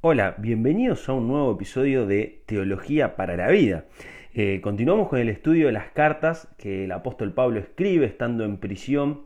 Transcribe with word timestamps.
Hola, 0.00 0.36
bienvenidos 0.38 1.08
a 1.08 1.12
un 1.12 1.26
nuevo 1.26 1.52
episodio 1.52 2.06
de 2.06 2.42
Teología 2.46 3.16
para 3.16 3.36
la 3.36 3.48
Vida. 3.48 3.86
Eh, 4.32 4.60
continuamos 4.62 5.08
con 5.08 5.18
el 5.18 5.28
estudio 5.28 5.66
de 5.66 5.72
las 5.72 5.90
cartas 5.90 6.46
que 6.56 6.84
el 6.84 6.92
apóstol 6.92 7.32
Pablo 7.32 7.58
escribe 7.58 8.06
estando 8.06 8.44
en 8.44 8.58
prisión, 8.58 9.22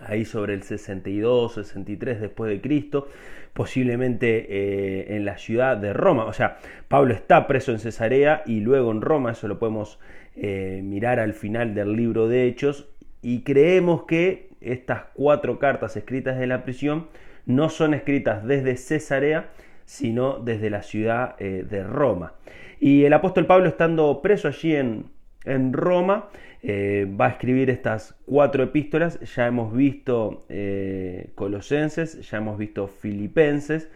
ahí 0.00 0.26
sobre 0.26 0.52
el 0.52 0.62
62, 0.62 1.54
63 1.54 2.20
después 2.20 2.50
de 2.50 2.60
Cristo, 2.60 3.08
posiblemente 3.54 4.44
eh, 4.50 5.16
en 5.16 5.24
la 5.24 5.38
ciudad 5.38 5.78
de 5.78 5.94
Roma. 5.94 6.26
O 6.26 6.34
sea, 6.34 6.58
Pablo 6.88 7.14
está 7.14 7.46
preso 7.46 7.72
en 7.72 7.78
Cesarea 7.78 8.42
y 8.44 8.60
luego 8.60 8.92
en 8.92 9.00
Roma, 9.00 9.32
eso 9.32 9.48
lo 9.48 9.58
podemos 9.58 9.98
eh, 10.36 10.82
mirar 10.84 11.18
al 11.18 11.32
final 11.32 11.74
del 11.74 11.96
libro 11.96 12.28
de 12.28 12.46
Hechos, 12.46 12.90
y 13.22 13.40
creemos 13.40 14.02
que 14.02 14.50
estas 14.60 15.04
cuatro 15.14 15.58
cartas 15.58 15.96
escritas 15.96 16.38
de 16.38 16.46
la 16.46 16.62
prisión 16.62 17.06
no 17.46 17.70
son 17.70 17.94
escritas 17.94 18.44
desde 18.46 18.76
Cesarea, 18.76 19.48
sino 19.88 20.38
desde 20.38 20.68
la 20.68 20.82
ciudad 20.82 21.34
eh, 21.38 21.64
de 21.68 21.82
Roma. 21.82 22.34
Y 22.78 23.04
el 23.04 23.12
apóstol 23.14 23.46
Pablo, 23.46 23.70
estando 23.70 24.20
preso 24.20 24.48
allí 24.48 24.76
en, 24.76 25.06
en 25.46 25.72
Roma, 25.72 26.28
eh, 26.62 27.10
va 27.18 27.28
a 27.28 27.30
escribir 27.30 27.70
estas 27.70 28.14
cuatro 28.26 28.62
epístolas. 28.62 29.18
Ya 29.34 29.46
hemos 29.46 29.72
visto 29.72 30.44
eh, 30.50 31.30
Colosenses, 31.34 32.20
ya 32.30 32.36
hemos 32.36 32.58
visto 32.58 32.86
Filipenses. 32.86 33.90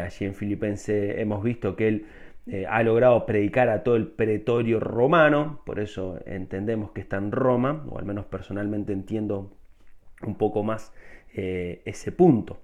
allí 0.00 0.24
en 0.24 0.34
Filipenses 0.34 1.18
hemos 1.18 1.42
visto 1.42 1.74
que 1.74 1.88
él 1.88 2.06
ha 2.68 2.82
logrado 2.84 3.26
predicar 3.26 3.70
a 3.70 3.82
todo 3.82 3.96
el 3.96 4.06
pretorio 4.06 4.78
romano, 4.78 5.62
por 5.66 5.80
eso 5.80 6.20
entendemos 6.26 6.90
que 6.92 7.00
está 7.00 7.16
en 7.16 7.32
Roma, 7.32 7.84
o 7.88 7.98
al 7.98 8.04
menos 8.04 8.26
personalmente 8.26 8.92
entiendo 8.92 9.50
un 10.22 10.36
poco 10.36 10.62
más 10.62 10.92
ese 11.34 12.12
punto. 12.12 12.58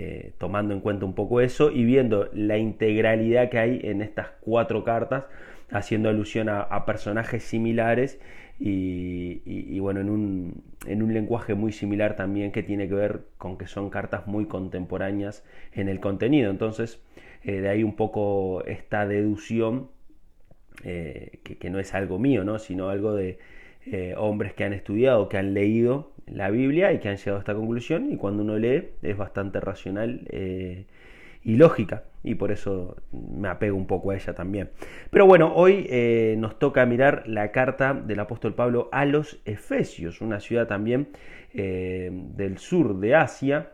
Eh, 0.00 0.30
tomando 0.38 0.74
en 0.74 0.80
cuenta 0.80 1.06
un 1.06 1.14
poco 1.16 1.40
eso 1.40 1.72
y 1.72 1.82
viendo 1.82 2.30
la 2.32 2.56
integralidad 2.56 3.50
que 3.50 3.58
hay 3.58 3.80
en 3.82 4.00
estas 4.00 4.28
cuatro 4.40 4.84
cartas, 4.84 5.24
haciendo 5.72 6.08
alusión 6.08 6.48
a, 6.48 6.86
personajes 6.86 7.42
similares 7.42 8.20
y, 8.60 9.76
bueno, 9.80 9.98
en 9.98 10.08
un, 10.08 10.62
en 10.86 11.02
un, 11.02 11.12
lenguaje 11.12 11.54
muy 11.54 11.72
similar 11.72 12.14
también 12.14 12.52
que 12.52 12.62
tiene 12.62 12.86
que 12.86 12.94
ver 12.94 13.22
con 13.38 13.58
que 13.58 13.66
son 13.66 13.90
cartas 13.90 14.28
muy 14.28 14.46
contemporáneas 14.46 15.44
en 15.72 15.88
el 15.88 15.98
contenido. 15.98 16.52
Entonces, 16.52 17.02
eh, 17.42 17.60
de 17.60 17.68
ahí 17.68 17.82
un 17.82 17.96
poco 17.96 18.62
esta 18.66 19.04
deducción, 19.04 19.90
eh, 20.84 21.40
que, 21.42 21.58
que, 21.58 21.70
no 21.70 21.80
es 21.80 21.92
algo 21.92 22.20
mío, 22.20 22.44
¿no? 22.44 22.60
sino 22.60 22.88
algo 22.88 23.14
de 23.14 23.40
hombres 24.16 24.52
que 24.52 24.62
han 24.62 24.74
estudiado, 24.74 25.28
que 25.28 25.38
han 25.38 25.54
leído 25.54 26.12
la 26.32 26.50
Biblia 26.50 26.92
y 26.92 26.98
que 26.98 27.08
han 27.08 27.16
llegado 27.16 27.36
a 27.36 27.40
esta 27.40 27.54
conclusión 27.54 28.10
y 28.12 28.16
cuando 28.16 28.42
uno 28.42 28.58
lee 28.58 28.88
es 29.02 29.16
bastante 29.16 29.60
racional 29.60 30.26
eh, 30.30 30.86
y 31.42 31.56
lógica 31.56 32.04
y 32.24 32.34
por 32.34 32.50
eso 32.50 32.96
me 33.12 33.48
apego 33.48 33.76
un 33.76 33.86
poco 33.86 34.10
a 34.10 34.16
ella 34.16 34.34
también. 34.34 34.70
Pero 35.10 35.26
bueno, 35.26 35.52
hoy 35.54 35.86
eh, 35.88 36.34
nos 36.38 36.58
toca 36.58 36.84
mirar 36.86 37.24
la 37.26 37.52
carta 37.52 37.94
del 37.94 38.20
apóstol 38.20 38.54
Pablo 38.54 38.88
a 38.92 39.04
los 39.04 39.40
Efesios, 39.44 40.20
una 40.20 40.40
ciudad 40.40 40.66
también 40.66 41.08
eh, 41.54 42.10
del 42.12 42.58
sur 42.58 42.98
de 42.98 43.14
Asia, 43.14 43.72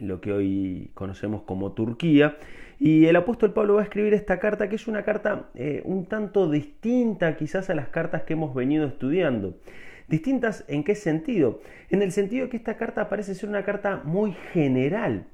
lo 0.00 0.20
que 0.20 0.32
hoy 0.32 0.90
conocemos 0.94 1.42
como 1.42 1.72
Turquía. 1.72 2.36
Y 2.78 3.04
el 3.06 3.16
apóstol 3.16 3.52
Pablo 3.52 3.74
va 3.74 3.80
a 3.82 3.84
escribir 3.84 4.14
esta 4.14 4.38
carta, 4.38 4.70
que 4.70 4.76
es 4.76 4.88
una 4.88 5.02
carta 5.02 5.50
un 5.84 6.06
tanto 6.06 6.48
distinta 6.48 7.36
quizás 7.36 7.68
a 7.68 7.74
las 7.74 7.88
cartas 7.88 8.22
que 8.22 8.32
hemos 8.32 8.54
venido 8.54 8.86
estudiando. 8.86 9.58
Distintas 10.10 10.64
en 10.66 10.82
qué 10.82 10.96
sentido? 10.96 11.60
En 11.88 12.02
el 12.02 12.10
sentido 12.10 12.48
que 12.48 12.56
esta 12.56 12.76
carta 12.76 13.08
parece 13.08 13.36
ser 13.36 13.48
una 13.48 13.64
carta 13.64 14.02
muy 14.02 14.32
general. 14.52 15.26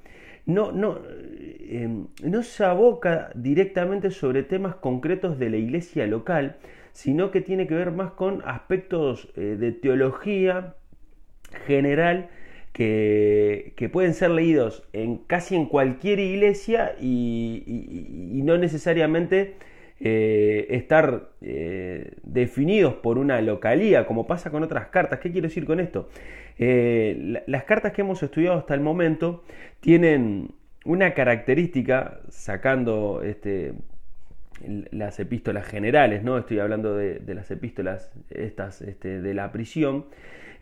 No, 0.44 0.70
no, 0.70 1.00
em, 1.60 2.08
no 2.22 2.42
se 2.42 2.62
aboca 2.62 3.30
directamente 3.34 4.10
sobre 4.10 4.42
temas 4.42 4.74
concretos 4.74 5.38
de 5.38 5.48
la 5.48 5.56
iglesia 5.56 6.06
local, 6.06 6.56
sino 6.92 7.30
que 7.30 7.40
tiene 7.40 7.66
que 7.66 7.74
ver 7.74 7.90
más 7.90 8.10
con 8.10 8.42
aspectos 8.44 9.32
eh, 9.34 9.56
de 9.58 9.72
teología 9.72 10.74
general 11.66 12.28
que, 12.74 13.88
pueden 13.90 14.12
ser 14.12 14.30
leídos 14.30 14.82
en 14.92 15.16
casi 15.16 15.56
en 15.56 15.64
cualquier 15.64 16.18
iglesia 16.18 16.94
y 17.00 18.42
no 18.44 18.58
necesariamente 18.58 19.54
eh, 19.98 20.66
estar 20.70 21.30
eh, 21.40 22.12
definidos 22.22 22.94
por 22.94 23.16
una 23.16 23.40
localía, 23.40 24.06
como 24.06 24.26
pasa 24.26 24.50
con 24.50 24.62
otras 24.62 24.88
cartas. 24.88 25.20
¿Qué 25.20 25.32
quiero 25.32 25.48
decir 25.48 25.64
con 25.64 25.80
esto? 25.80 26.10
Eh, 26.58 27.42
las 27.46 27.64
cartas 27.64 27.92
que 27.92 28.02
hemos 28.02 28.22
estudiado 28.22 28.58
hasta 28.58 28.74
el 28.74 28.80
momento 28.80 29.42
tienen 29.80 30.50
una 30.84 31.14
característica, 31.14 32.20
sacando 32.28 33.22
este, 33.24 33.72
las 34.90 35.18
epístolas 35.18 35.66
generales, 35.66 36.22
¿no? 36.22 36.36
Estoy 36.36 36.58
hablando 36.58 36.94
de, 36.94 37.20
las 37.34 37.50
epístolas 37.50 38.12
estas 38.28 38.82
este, 38.82 39.22
de 39.22 39.34
la 39.34 39.50
prisión. 39.50 40.04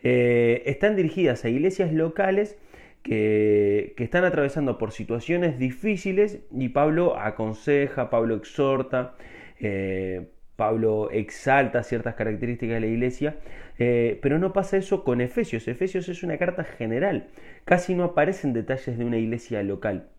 están 0.01 0.95
dirigidas 0.95 1.43
a 1.43 1.49
iglesias 1.49 1.91
locales 1.91 2.57
que, 3.05 3.93
están 3.97 4.25
atravesando 4.25 4.79
por 4.79 4.91
situaciones 4.91 5.59
difíciles 5.59 6.39
y 6.51 6.69
Pablo 6.69 7.17
aconseja, 7.19 8.09
Pablo 8.09 8.35
exhorta, 8.35 9.13
eh, 9.59 10.27
Pablo 10.55 11.11
exalta 11.11 11.83
ciertas 11.83 12.15
características 12.15 12.75
de 12.75 12.79
la 12.79 12.87
iglesia, 12.87 13.35
eh, 13.77 14.17
pero 14.23 14.39
no 14.39 14.53
pasa 14.53 14.77
eso 14.77 15.03
con 15.03 15.21
Efesios. 15.21 15.67
Efesios 15.67 16.09
es 16.09 16.23
una 16.23 16.37
carta 16.39 16.63
general, 16.63 17.27
casi 17.63 17.93
no 17.93 18.05
aparecen 18.05 18.53
detalles 18.53 18.97
de 18.97 19.05
una 19.05 19.17
iglesia 19.17 19.61
local. 19.61 20.09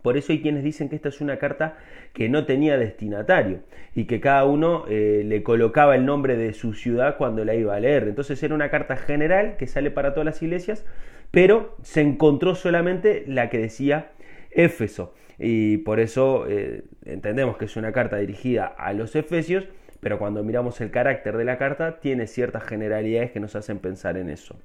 Por 0.00 0.16
eso 0.16 0.32
hay 0.32 0.40
quienes 0.40 0.64
dicen 0.64 0.88
que 0.88 0.96
esta 0.96 1.10
es 1.10 1.20
una 1.20 1.38
carta 1.38 1.76
que 2.14 2.30
no 2.30 2.46
tenía 2.46 2.78
destinatario 2.78 3.60
y 3.94 4.04
que 4.04 4.20
cada 4.20 4.44
uno 4.46 4.84
eh, 4.88 5.22
le 5.26 5.42
colocaba 5.42 5.96
el 5.96 6.06
nombre 6.06 6.36
de 6.36 6.54
su 6.54 6.72
ciudad 6.72 7.16
cuando 7.18 7.44
la 7.44 7.56
iba 7.56 7.74
a 7.74 7.80
leer. 7.80 8.04
Entonces 8.04 8.42
era 8.42 8.54
una 8.54 8.70
carta 8.70 8.96
general 8.96 9.56
que 9.58 9.66
sale 9.66 9.90
para 9.90 10.14
todas 10.14 10.24
las 10.24 10.42
iglesias, 10.42 10.86
pero 11.30 11.76
se 11.82 12.00
encontró 12.00 12.54
solamente 12.54 13.24
la 13.26 13.50
que 13.50 13.58
decía 13.58 14.12
Éfeso. 14.50 15.14
Y 15.38 15.78
por 15.78 16.00
eso 16.00 16.46
eh, 16.48 16.84
entendemos 17.04 17.56
que 17.56 17.66
es 17.66 17.76
una 17.76 17.92
carta 17.92 18.16
dirigida 18.16 18.66
a 18.66 18.92
los 18.92 19.14
Efesios, 19.14 19.64
pero 20.00 20.18
cuando 20.18 20.42
miramos 20.42 20.80
el 20.80 20.90
carácter 20.90 21.36
de 21.36 21.44
la 21.44 21.58
carta 21.58 22.00
tiene 22.00 22.26
ciertas 22.26 22.64
generalidades 22.64 23.32
que 23.32 23.40
nos 23.40 23.56
hacen 23.56 23.78
pensar 23.78 24.16
en 24.16 24.30
eso. 24.30 24.56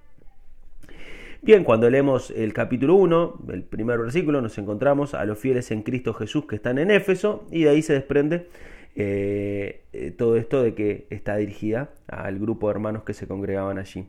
Bien, 1.43 1.63
cuando 1.63 1.89
leemos 1.89 2.29
el 2.29 2.53
capítulo 2.53 2.93
1, 2.95 3.45
el 3.51 3.63
primer 3.63 3.97
versículo, 3.97 4.41
nos 4.41 4.59
encontramos 4.59 5.15
a 5.15 5.25
los 5.25 5.39
fieles 5.39 5.71
en 5.71 5.81
Cristo 5.81 6.13
Jesús 6.13 6.45
que 6.45 6.55
están 6.55 6.77
en 6.77 6.91
Éfeso 6.91 7.47
y 7.49 7.63
de 7.63 7.71
ahí 7.71 7.81
se 7.81 7.93
desprende 7.93 8.47
eh, 8.93 9.85
eh, 9.93 10.11
todo 10.11 10.35
esto 10.35 10.61
de 10.61 10.75
que 10.75 11.07
está 11.09 11.37
dirigida 11.37 11.91
al 12.07 12.39
grupo 12.39 12.67
de 12.67 12.71
hermanos 12.71 13.03
que 13.03 13.13
se 13.13 13.27
congregaban 13.27 13.77
allí. 13.77 14.05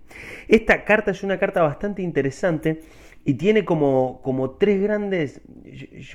Esta 0.48 0.84
carta 0.84 1.12
es 1.12 1.22
una 1.22 1.38
carta 1.38 1.62
bastante 1.62 2.02
interesante 2.02 2.80
y 3.24 3.34
tiene 3.34 3.64
como, 3.64 4.20
como 4.22 4.52
tres 4.52 4.82
grandes... 4.82 5.40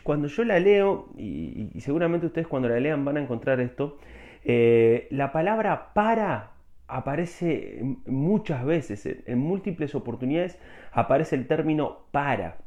Cuando 0.04 0.28
yo 0.28 0.44
la 0.44 0.60
leo, 0.60 1.10
y, 1.18 1.70
seguramente 1.80 2.26
ustedes 2.26 2.48
cuando 2.48 2.68
la 2.68 2.80
lean 2.80 3.06
van 3.06 3.18
a 3.18 3.22
encontrar 3.22 3.62
esto, 3.62 3.98
eh, 4.44 5.08
la 5.12 5.32
palabra 5.32 5.94
para 5.94 6.52
aparece 6.90 7.82
muchas 8.06 8.66
veces, 8.66 9.06
en 9.26 9.40
múltiples 9.40 9.96
oportunidades 9.96 10.58
aparece 10.92 11.36
el 11.36 11.48
término 11.48 12.06
para. 12.12 12.58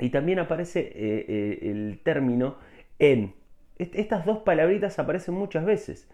Y 0.00 0.10
también 0.10 0.38
aparece 0.38 1.58
el 1.60 2.00
término 2.04 2.56
en. 3.00 3.37
Estas 3.78 4.24
dos 4.24 4.38
palabritas 4.38 4.98
aparecen 4.98 5.34
muchas 5.34 5.64
veces. 5.64 6.08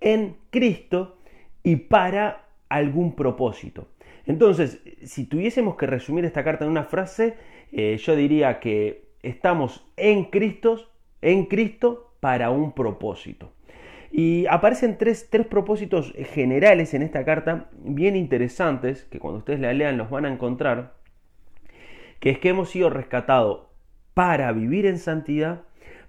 En 0.00 0.36
Cristo 0.50 1.18
y 1.62 1.76
para 1.76 2.44
algún 2.68 3.14
propósito. 3.14 3.88
Entonces, 4.26 4.80
si 5.04 5.24
tuviésemos 5.24 5.76
que 5.76 5.86
resumir 5.86 6.24
esta 6.24 6.44
carta 6.44 6.64
en 6.64 6.70
una 6.70 6.84
frase, 6.84 7.36
eh, 7.72 7.96
yo 7.96 8.14
diría 8.14 8.60
que 8.60 9.08
estamos 9.22 9.86
en 9.96 10.24
Cristo, 10.24 10.90
en 11.22 11.46
Cristo 11.46 12.12
para 12.20 12.50
un 12.50 12.72
propósito. 12.72 13.52
Y 14.10 14.46
aparecen 14.46 14.96
tres, 14.96 15.28
tres, 15.30 15.46
propósitos 15.46 16.14
generales 16.32 16.94
en 16.94 17.02
esta 17.02 17.24
carta, 17.24 17.68
bien 17.82 18.16
interesantes, 18.16 19.04
que 19.04 19.18
cuando 19.18 19.38
ustedes 19.38 19.60
la 19.60 19.72
lean 19.72 19.98
los 19.98 20.10
van 20.10 20.24
a 20.24 20.32
encontrar, 20.32 20.94
que 22.20 22.30
es 22.30 22.38
que 22.38 22.48
hemos 22.48 22.70
sido 22.70 22.90
rescatados 22.90 23.66
para 24.14 24.50
vivir 24.52 24.86
en 24.86 24.98
santidad, 24.98 25.62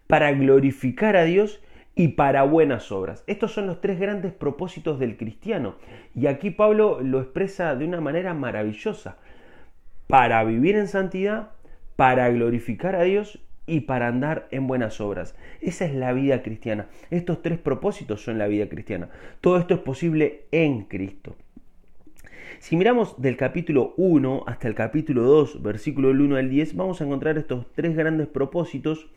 para 0.10 0.32
glorificar 0.32 1.16
a 1.16 1.24
Dios 1.24 1.62
y 1.94 2.08
para 2.10 2.42
buenas 2.42 2.92
obras. 2.92 3.24
Estos 3.28 3.52
son 3.52 3.68
los 3.68 3.80
tres 3.80 4.00
grandes 4.00 4.34
propósitos 4.34 4.98
del 4.98 5.18
cristiano. 5.18 5.76
Y 6.16 6.26
aquí 6.26 6.50
Pablo 6.50 7.00
lo 7.00 7.22
expresa 7.22 7.76
de 7.76 7.86
una 7.86 8.02
manera 8.02 8.34
maravillosa. 8.34 9.18
Para 10.08 10.44
vivir 10.44 10.76
en 10.76 10.88
santidad, 10.88 11.52
para 11.96 12.28
glorificar 12.32 12.96
a 12.96 13.04
Dios 13.04 13.38
y 13.68 13.82
para 13.82 14.08
andar 14.08 14.48
en 14.50 14.66
buenas 14.66 15.00
obras. 15.00 15.36
Esa 15.62 15.86
es 15.86 15.94
la 15.94 16.12
vida 16.12 16.42
cristiana. 16.42 16.88
Estos 17.12 17.44
tres 17.44 17.60
propósitos 17.60 18.24
son 18.24 18.40
la 18.40 18.48
vida 18.48 18.68
cristiana. 18.68 19.10
Todo 19.42 19.60
esto 19.60 19.76
es 19.76 19.80
posible 19.82 20.46
en 20.52 20.86
Cristo. 20.86 21.36
Si 22.58 22.76
miramos 22.76 23.22
del 23.22 23.38
capítulo 23.38 23.94
1 23.98 24.46
hasta 24.48 24.68
el 24.68 24.74
capítulo 24.74 25.22
2, 25.22 25.62
versículo 25.62 26.08
del 26.08 26.22
1 26.22 26.38
al 26.38 26.50
10, 26.50 26.76
vamos 26.76 27.00
a 27.00 27.04
encontrar 27.04 27.38
estos 27.38 27.68
tres 27.76 27.96
grandes 27.96 28.28
propósitos 28.28 29.08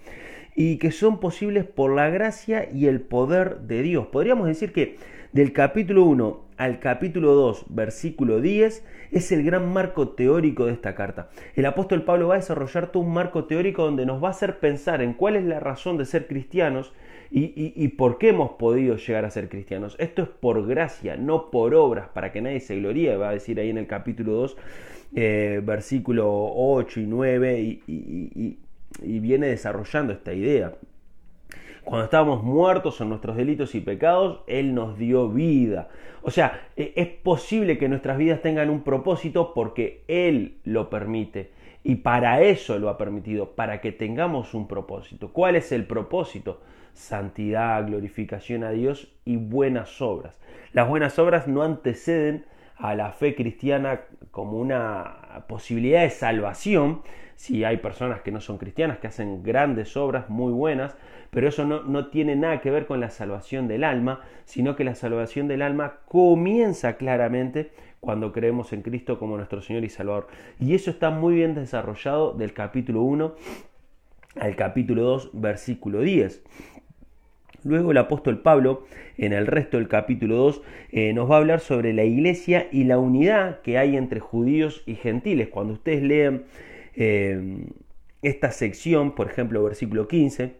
y 0.54 0.78
que 0.78 0.90
son 0.90 1.20
posibles 1.20 1.64
por 1.64 1.94
la 1.94 2.10
gracia 2.10 2.68
y 2.72 2.86
el 2.86 3.00
poder 3.00 3.60
de 3.60 3.82
Dios. 3.82 4.06
Podríamos 4.08 4.46
decir 4.46 4.72
que 4.72 4.96
del 5.32 5.52
capítulo 5.52 6.04
1 6.04 6.40
al 6.58 6.78
capítulo 6.78 7.32
2, 7.32 7.66
versículo 7.70 8.40
10, 8.40 8.84
es 9.10 9.32
el 9.32 9.42
gran 9.44 9.72
marco 9.72 10.10
teórico 10.10 10.66
de 10.66 10.72
esta 10.72 10.94
carta. 10.94 11.30
El 11.56 11.66
apóstol 11.66 12.04
Pablo 12.04 12.28
va 12.28 12.34
a 12.34 12.38
desarrollar 12.38 12.92
todo 12.92 13.02
un 13.02 13.12
marco 13.12 13.46
teórico 13.46 13.84
donde 13.84 14.06
nos 14.06 14.22
va 14.22 14.28
a 14.28 14.32
hacer 14.32 14.58
pensar 14.58 15.02
en 15.02 15.14
cuál 15.14 15.36
es 15.36 15.44
la 15.44 15.58
razón 15.58 15.96
de 15.96 16.04
ser 16.04 16.26
cristianos 16.26 16.92
y, 17.34 17.88
por 17.88 18.18
qué 18.18 18.28
hemos 18.28 18.52
podido 18.52 18.96
llegar 18.96 19.24
a 19.24 19.30
ser 19.30 19.48
cristianos. 19.48 19.96
Esto 19.98 20.22
es 20.22 20.28
por 20.28 20.66
gracia, 20.66 21.16
no 21.16 21.50
por 21.50 21.74
obras, 21.74 22.08
para 22.10 22.30
que 22.30 22.42
nadie 22.42 22.60
se 22.60 22.76
gloríe, 22.76 23.16
va 23.16 23.30
a 23.30 23.32
decir 23.32 23.58
ahí 23.58 23.70
en 23.70 23.78
el 23.78 23.86
capítulo 23.86 24.32
2, 24.32 24.56
eh, 25.14 25.62
versículo 25.64 26.30
8 26.30 27.00
y 27.00 27.06
9, 27.06 27.60
y, 27.86 28.58
y 29.04 29.20
viene 29.20 29.46
desarrollando 29.46 30.12
esta 30.12 30.32
idea. 30.32 30.74
Cuando 31.84 32.04
estábamos 32.04 32.44
muertos 32.44 33.00
en 33.00 33.08
nuestros 33.08 33.36
delitos 33.36 33.74
y 33.74 33.80
pecados, 33.80 34.40
Él 34.46 34.74
nos 34.74 34.96
dio 34.98 35.28
vida. 35.28 35.88
O 36.22 36.30
sea, 36.30 36.68
e, 36.76 36.92
es 36.94 37.08
posible 37.08 37.76
que 37.76 37.88
nuestras 37.88 38.18
vidas 38.18 38.40
tengan 38.40 38.70
un 38.70 38.82
propósito 38.82 39.52
porque 39.52 40.04
Él 40.06 40.58
lo 40.64 40.90
permite. 40.90 41.50
Y 41.84 41.96
para 41.96 42.42
eso 42.42 42.78
lo 42.78 42.88
ha 42.88 42.96
permitido, 42.96 43.56
para 43.56 43.80
que 43.80 43.90
tengamos 43.90 44.54
un 44.54 44.68
propósito. 44.68 45.32
¿Cuál 45.32 45.56
es 45.56 45.72
el 45.72 45.84
propósito? 45.84 46.60
Santidad, 46.94 47.84
glorificación 47.86 48.62
a 48.62 48.70
Dios 48.70 49.12
y 49.24 49.36
buenas 49.36 50.00
obras. 50.00 50.40
Las 50.72 50.88
buenas 50.88 51.18
obras 51.18 51.48
no 51.48 51.62
anteceden 51.64 52.44
a 52.76 52.94
la 52.94 53.12
fe 53.12 53.34
cristiana 53.34 54.00
como 54.30 54.58
una 54.58 55.44
posibilidad 55.48 56.02
de 56.02 56.10
salvación, 56.10 57.02
si 57.36 57.64
hay 57.64 57.78
personas 57.78 58.20
que 58.20 58.30
no 58.30 58.40
son 58.40 58.58
cristianas, 58.58 58.98
que 58.98 59.08
hacen 59.08 59.42
grandes 59.42 59.96
obras 59.96 60.28
muy 60.28 60.52
buenas, 60.52 60.96
pero 61.30 61.48
eso 61.48 61.64
no, 61.64 61.82
no, 61.82 62.08
tiene 62.08 62.36
nada 62.36 62.60
que 62.60 62.70
ver 62.70 62.86
con 62.86 63.00
la 63.00 63.10
salvación 63.10 63.68
del 63.68 63.84
alma, 63.84 64.20
sino 64.44 64.76
que 64.76 64.84
la 64.84 64.94
salvación 64.94 65.48
del 65.48 65.62
alma 65.62 66.00
comienza 66.06 66.96
claramente 66.96 67.72
cuando 68.00 68.32
creemos 68.32 68.72
en 68.72 68.82
Cristo 68.82 69.18
como 69.18 69.36
nuestro 69.36 69.62
Señor 69.62 69.84
y 69.84 69.88
Salvador. 69.88 70.26
Y 70.58 70.74
eso 70.74 70.90
está 70.90 71.10
muy 71.10 71.34
bien 71.34 71.54
desarrollado 71.54 72.32
del 72.32 72.52
capítulo 72.52 73.02
1 73.02 73.34
al 74.40 74.56
capítulo 74.56 75.02
2, 75.02 75.30
versículo 75.34 76.00
10. 76.00 76.42
Luego 77.64 77.92
el 77.92 77.98
apóstol 77.98 78.40
Pablo, 78.42 78.84
en 79.16 79.32
el 79.32 79.46
resto 79.46 79.76
del 79.76 79.88
capítulo 79.88 80.36
2, 80.36 80.62
eh, 80.90 81.12
nos 81.12 81.30
va 81.30 81.36
a 81.36 81.38
hablar 81.38 81.60
sobre 81.60 81.92
la 81.92 82.04
iglesia 82.04 82.66
y 82.72 82.84
la 82.84 82.98
unidad 82.98 83.60
que 83.60 83.78
hay 83.78 83.96
entre 83.96 84.20
judíos 84.20 84.82
y 84.86 84.96
gentiles. 84.96 85.48
Cuando 85.48 85.74
ustedes 85.74 86.02
leen 86.02 86.44
eh, 86.96 87.66
esta 88.22 88.50
sección, 88.50 89.14
por 89.14 89.28
ejemplo, 89.28 89.62
versículo 89.62 90.08
15, 90.08 90.56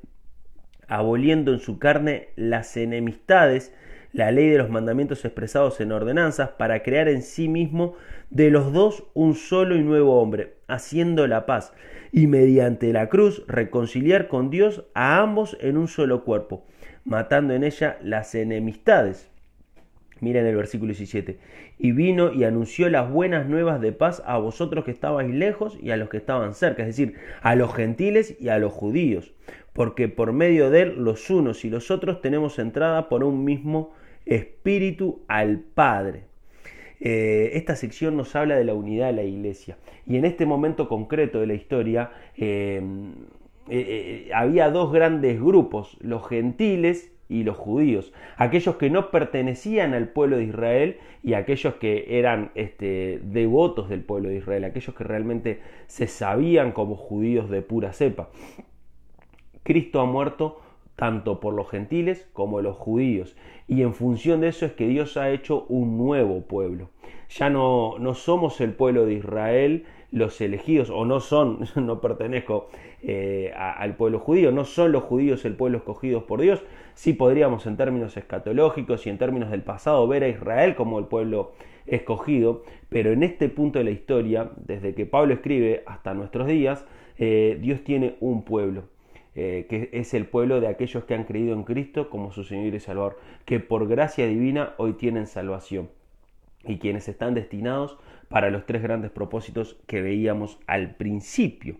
aboliendo 0.88 1.52
en 1.52 1.58
su 1.58 1.78
carne 1.78 2.28
las 2.36 2.76
enemistades, 2.76 3.74
la 4.12 4.30
ley 4.30 4.50
de 4.50 4.58
los 4.58 4.68
mandamientos 4.68 5.24
expresados 5.24 5.80
en 5.80 5.90
ordenanzas, 5.90 6.50
para 6.50 6.82
crear 6.82 7.08
en 7.08 7.22
sí 7.22 7.48
mismo 7.48 7.94
de 8.30 8.50
los 8.50 8.72
dos 8.72 9.04
un 9.14 9.34
solo 9.34 9.74
y 9.74 9.82
nuevo 9.82 10.20
hombre, 10.20 10.54
haciendo 10.68 11.26
la 11.26 11.46
paz, 11.46 11.72
y 12.12 12.26
mediante 12.26 12.92
la 12.92 13.08
cruz 13.08 13.42
reconciliar 13.48 14.28
con 14.28 14.50
Dios 14.50 14.84
a 14.94 15.18
ambos 15.18 15.56
en 15.60 15.78
un 15.78 15.88
solo 15.88 16.24
cuerpo, 16.24 16.66
matando 17.04 17.54
en 17.54 17.64
ella 17.64 17.98
las 18.02 18.34
enemistades. 18.34 19.28
Miren 20.20 20.46
el 20.46 20.54
versículo 20.54 20.92
17. 20.92 21.38
Y 21.78 21.92
vino 21.92 22.32
y 22.32 22.44
anunció 22.44 22.88
las 22.88 23.10
buenas 23.10 23.48
nuevas 23.48 23.80
de 23.80 23.92
paz 23.92 24.22
a 24.24 24.38
vosotros 24.38 24.84
que 24.84 24.92
estabais 24.92 25.28
lejos 25.28 25.76
y 25.82 25.90
a 25.90 25.96
los 25.96 26.08
que 26.08 26.18
estaban 26.18 26.54
cerca, 26.54 26.82
es 26.82 26.88
decir, 26.88 27.16
a 27.40 27.56
los 27.56 27.74
gentiles 27.74 28.36
y 28.40 28.48
a 28.48 28.58
los 28.58 28.72
judíos, 28.72 29.34
porque 29.72 30.08
por 30.08 30.32
medio 30.32 30.70
de 30.70 30.82
él 30.82 30.94
los 30.98 31.28
unos 31.28 31.64
y 31.64 31.70
los 31.70 31.90
otros 31.90 32.20
tenemos 32.20 32.60
entrada 32.60 33.08
por 33.08 33.24
un 33.24 33.44
mismo 33.44 33.94
espíritu 34.24 35.24
al 35.26 35.58
Padre. 35.58 36.26
Eh, 37.00 37.50
esta 37.54 37.74
sección 37.74 38.16
nos 38.16 38.36
habla 38.36 38.54
de 38.54 38.62
la 38.62 38.74
unidad 38.74 39.08
de 39.08 39.14
la 39.14 39.24
iglesia 39.24 39.76
y 40.06 40.18
en 40.18 40.24
este 40.24 40.46
momento 40.46 40.88
concreto 40.88 41.40
de 41.40 41.48
la 41.48 41.54
historia 41.54 42.12
eh, 42.36 42.80
eh, 43.68 44.30
había 44.34 44.70
dos 44.70 44.92
grandes 44.92 45.40
grupos, 45.40 45.96
los 46.00 46.26
gentiles 46.26 47.12
y 47.32 47.44
los 47.44 47.56
judíos, 47.56 48.12
aquellos 48.36 48.76
que 48.76 48.90
no 48.90 49.10
pertenecían 49.10 49.94
al 49.94 50.08
pueblo 50.08 50.36
de 50.36 50.44
Israel 50.44 50.98
y 51.22 51.34
aquellos 51.34 51.74
que 51.76 52.18
eran 52.18 52.50
este, 52.54 53.20
devotos 53.24 53.88
del 53.88 54.02
pueblo 54.02 54.28
de 54.28 54.36
Israel, 54.36 54.64
aquellos 54.64 54.94
que 54.94 55.04
realmente 55.04 55.60
se 55.86 56.06
sabían 56.06 56.72
como 56.72 56.96
judíos 56.96 57.48
de 57.48 57.62
pura 57.62 57.92
cepa. 57.92 58.28
Cristo 59.62 60.00
ha 60.00 60.04
muerto 60.04 60.60
tanto 60.96 61.40
por 61.40 61.54
los 61.54 61.70
gentiles 61.70 62.28
como 62.32 62.60
los 62.60 62.76
judíos 62.76 63.34
y 63.66 63.82
en 63.82 63.94
función 63.94 64.40
de 64.42 64.48
eso 64.48 64.66
es 64.66 64.72
que 64.72 64.86
Dios 64.86 65.16
ha 65.16 65.30
hecho 65.30 65.64
un 65.68 65.96
nuevo 65.96 66.42
pueblo. 66.42 66.90
Ya 67.30 67.48
no, 67.48 67.98
no 67.98 68.12
somos 68.12 68.60
el 68.60 68.74
pueblo 68.74 69.06
de 69.06 69.14
Israel, 69.14 69.86
los 70.12 70.40
elegidos, 70.40 70.90
o 70.90 71.04
no 71.04 71.20
son, 71.20 71.60
no 71.76 72.00
pertenezco 72.00 72.68
eh, 73.02 73.52
al 73.56 73.96
pueblo 73.96 74.20
judío, 74.20 74.52
no 74.52 74.64
son 74.64 74.92
los 74.92 75.02
judíos 75.02 75.44
el 75.44 75.56
pueblo 75.56 75.78
escogido 75.78 76.26
por 76.26 76.40
Dios, 76.40 76.62
sí 76.94 77.14
podríamos 77.14 77.66
en 77.66 77.76
términos 77.76 78.16
escatológicos 78.16 79.06
y 79.06 79.10
en 79.10 79.18
términos 79.18 79.50
del 79.50 79.62
pasado 79.62 80.06
ver 80.06 80.22
a 80.22 80.28
Israel 80.28 80.76
como 80.76 80.98
el 80.98 81.06
pueblo 81.06 81.52
escogido, 81.86 82.62
pero 82.88 83.10
en 83.10 83.22
este 83.22 83.48
punto 83.48 83.78
de 83.78 83.86
la 83.86 83.90
historia, 83.90 84.52
desde 84.56 84.94
que 84.94 85.06
Pablo 85.06 85.34
escribe 85.34 85.82
hasta 85.86 86.14
nuestros 86.14 86.46
días, 86.46 86.84
eh, 87.18 87.58
Dios 87.60 87.82
tiene 87.82 88.16
un 88.20 88.44
pueblo. 88.44 88.84
Eh, 89.34 89.66
que 89.70 89.88
es 89.92 90.12
el 90.12 90.26
pueblo 90.26 90.60
de 90.60 90.66
aquellos 90.66 91.04
que 91.04 91.14
han 91.14 91.24
creído 91.24 91.54
en 91.54 91.64
Cristo 91.64 92.10
como 92.10 92.32
su 92.32 92.44
Señor 92.44 92.74
y 92.74 92.80
Salvador, 92.80 93.18
que 93.46 93.60
por 93.60 93.88
gracia 93.88 94.26
divina 94.26 94.74
hoy 94.76 94.92
tienen 94.92 95.26
salvación 95.26 95.88
y 96.66 96.78
quienes 96.78 97.08
están 97.08 97.34
destinados 97.34 97.98
para 98.28 98.50
los 98.50 98.66
tres 98.66 98.82
grandes 98.82 99.10
propósitos 99.10 99.76
que 99.86 100.00
veíamos 100.00 100.58
al 100.66 100.94
principio. 100.94 101.76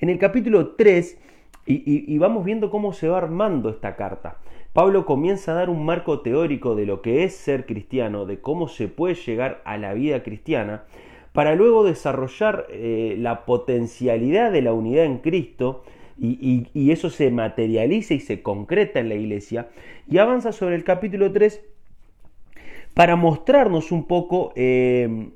En 0.00 0.10
el 0.10 0.18
capítulo 0.18 0.74
3, 0.74 1.18
y, 1.66 2.18
vamos 2.18 2.44
viendo 2.44 2.70
cómo 2.70 2.92
se 2.92 3.08
va 3.08 3.18
armando 3.18 3.70
esta 3.70 3.96
carta, 3.96 4.38
Pablo 4.72 5.06
comienza 5.06 5.52
a 5.52 5.54
dar 5.54 5.70
un 5.70 5.84
marco 5.84 6.20
teórico 6.20 6.74
de 6.74 6.86
lo 6.86 7.00
que 7.00 7.24
es 7.24 7.34
ser 7.34 7.64
cristiano, 7.64 8.26
de 8.26 8.40
cómo 8.40 8.68
se 8.68 8.88
puede 8.88 9.14
llegar 9.14 9.62
a 9.64 9.78
la 9.78 9.94
vida 9.94 10.22
cristiana, 10.22 10.84
para 11.32 11.54
luego 11.54 11.82
desarrollar 11.82 12.66
eh, 12.70 13.16
la 13.18 13.46
potencialidad 13.46 14.52
de 14.52 14.62
la 14.62 14.74
unidad 14.74 15.06
en 15.06 15.18
Cristo, 15.18 15.82
y, 16.18 16.90
eso 16.90 17.10
se 17.10 17.30
materializa 17.30 18.14
y 18.14 18.20
se 18.20 18.42
concreta 18.42 19.00
en 19.00 19.08
la 19.08 19.16
iglesia, 19.16 19.68
y 20.08 20.18
avanza 20.18 20.52
sobre 20.52 20.74
el 20.76 20.84
capítulo 20.84 21.32
3 21.32 21.62
para 22.96 23.14
mostrarnos 23.14 23.92
un 23.92 24.06
poco 24.06 24.54
eh, 24.56 25.28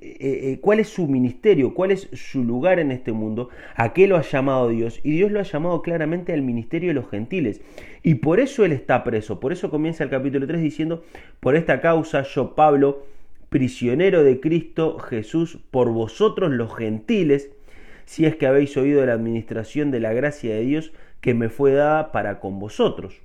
eh, 0.00 0.06
eh, 0.20 0.58
cuál 0.60 0.78
es 0.78 0.88
su 0.88 1.08
ministerio, 1.08 1.74
cuál 1.74 1.90
es 1.90 2.08
su 2.12 2.44
lugar 2.44 2.78
en 2.78 2.92
este 2.92 3.10
mundo, 3.10 3.48
a 3.74 3.92
qué 3.92 4.06
lo 4.06 4.16
ha 4.16 4.22
llamado 4.22 4.68
Dios. 4.68 5.00
Y 5.02 5.10
Dios 5.10 5.32
lo 5.32 5.40
ha 5.40 5.42
llamado 5.42 5.82
claramente 5.82 6.32
al 6.32 6.42
ministerio 6.42 6.90
de 6.90 6.94
los 6.94 7.10
gentiles. 7.10 7.60
Y 8.04 8.14
por 8.14 8.38
eso 8.38 8.64
Él 8.64 8.70
está 8.70 9.02
preso. 9.02 9.40
Por 9.40 9.52
eso 9.52 9.68
comienza 9.68 10.04
el 10.04 10.10
capítulo 10.10 10.46
3 10.46 10.62
diciendo, 10.62 11.02
por 11.40 11.56
esta 11.56 11.80
causa 11.80 12.22
yo, 12.22 12.54
Pablo, 12.54 13.04
prisionero 13.48 14.22
de 14.22 14.38
Cristo 14.38 15.00
Jesús, 15.00 15.58
por 15.72 15.88
vosotros 15.90 16.52
los 16.52 16.72
gentiles, 16.72 17.50
si 18.04 18.26
es 18.26 18.36
que 18.36 18.46
habéis 18.46 18.76
oído 18.76 19.04
la 19.04 19.14
administración 19.14 19.90
de 19.90 19.98
la 19.98 20.12
gracia 20.12 20.54
de 20.54 20.60
Dios 20.60 20.92
que 21.20 21.34
me 21.34 21.48
fue 21.48 21.72
dada 21.72 22.12
para 22.12 22.38
con 22.38 22.60
vosotros. 22.60 23.20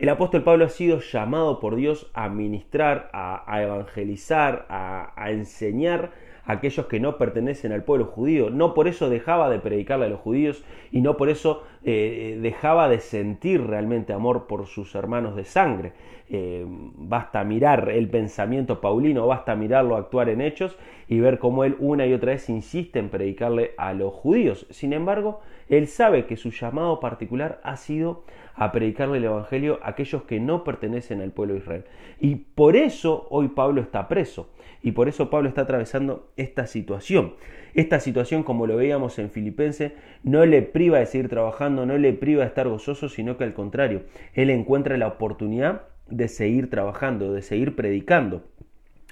El 0.00 0.08
apóstol 0.08 0.42
Pablo 0.44 0.64
ha 0.64 0.70
sido 0.70 1.00
llamado 1.00 1.60
por 1.60 1.76
Dios 1.76 2.10
a 2.14 2.30
ministrar, 2.30 3.10
a, 3.12 3.62
evangelizar, 3.62 4.64
a, 4.70 5.30
enseñar 5.30 6.12
a 6.46 6.52
aquellos 6.52 6.86
que 6.86 7.00
no 7.00 7.18
pertenecen 7.18 7.72
al 7.72 7.84
pueblo 7.84 8.06
judío. 8.06 8.48
No 8.48 8.72
por 8.72 8.88
eso 8.88 9.10
dejaba 9.10 9.50
de 9.50 9.58
predicarle 9.58 10.06
a 10.06 10.08
los 10.08 10.20
judíos 10.20 10.64
y 10.90 11.02
no 11.02 11.18
por 11.18 11.28
eso 11.28 11.64
eh, 11.84 12.38
dejaba 12.40 12.88
de 12.88 13.00
sentir 13.00 13.66
realmente 13.66 14.14
amor 14.14 14.46
por 14.46 14.64
sus 14.68 14.94
hermanos 14.94 15.36
de 15.36 15.44
sangre. 15.44 15.92
Eh, 16.30 16.64
basta 16.66 17.44
mirar 17.44 17.90
el 17.90 18.08
pensamiento 18.08 18.80
paulino, 18.80 19.26
basta 19.26 19.54
mirarlo 19.54 19.96
actuar 19.96 20.30
en 20.30 20.40
hechos 20.40 20.78
y 21.08 21.20
ver 21.20 21.38
cómo 21.38 21.62
él 21.64 21.76
una 21.78 22.06
y 22.06 22.14
otra 22.14 22.32
vez 22.32 22.48
insiste 22.48 23.00
en 23.00 23.10
predicarle 23.10 23.72
a 23.76 23.92
los 23.92 24.14
judíos. 24.14 24.66
Sin 24.70 24.94
embargo, 24.94 25.40
él 25.70 25.86
sabe 25.86 26.26
que 26.26 26.36
su 26.36 26.50
llamado 26.50 26.98
particular 26.98 27.60
ha 27.62 27.76
sido 27.76 28.24
a 28.54 28.72
predicarle 28.72 29.18
el 29.18 29.24
Evangelio 29.24 29.78
a 29.82 29.90
aquellos 29.90 30.24
que 30.24 30.40
no 30.40 30.64
pertenecen 30.64 31.22
al 31.22 31.30
pueblo 31.30 31.54
de 31.54 31.60
Israel. 31.60 31.84
Y 32.18 32.34
por 32.34 32.74
eso 32.76 33.28
hoy 33.30 33.48
Pablo 33.48 33.80
está 33.80 34.08
preso. 34.08 34.50
Y 34.82 34.92
por 34.92 35.08
eso 35.08 35.30
Pablo 35.30 35.48
está 35.48 35.62
atravesando 35.62 36.32
esta 36.36 36.66
situación. 36.66 37.34
Esta 37.74 38.00
situación, 38.00 38.42
como 38.42 38.66
lo 38.66 38.76
veíamos 38.76 39.18
en 39.20 39.30
Filipense, 39.30 39.94
no 40.24 40.44
le 40.44 40.62
priva 40.62 40.98
de 40.98 41.06
seguir 41.06 41.28
trabajando, 41.28 41.86
no 41.86 41.96
le 41.98 42.12
priva 42.14 42.42
de 42.42 42.48
estar 42.48 42.68
gozoso, 42.68 43.08
sino 43.08 43.36
que 43.36 43.44
al 43.44 43.54
contrario, 43.54 44.02
él 44.34 44.50
encuentra 44.50 44.96
la 44.96 45.06
oportunidad 45.06 45.82
de 46.08 46.26
seguir 46.26 46.68
trabajando, 46.68 47.32
de 47.32 47.42
seguir 47.42 47.76
predicando. 47.76 48.42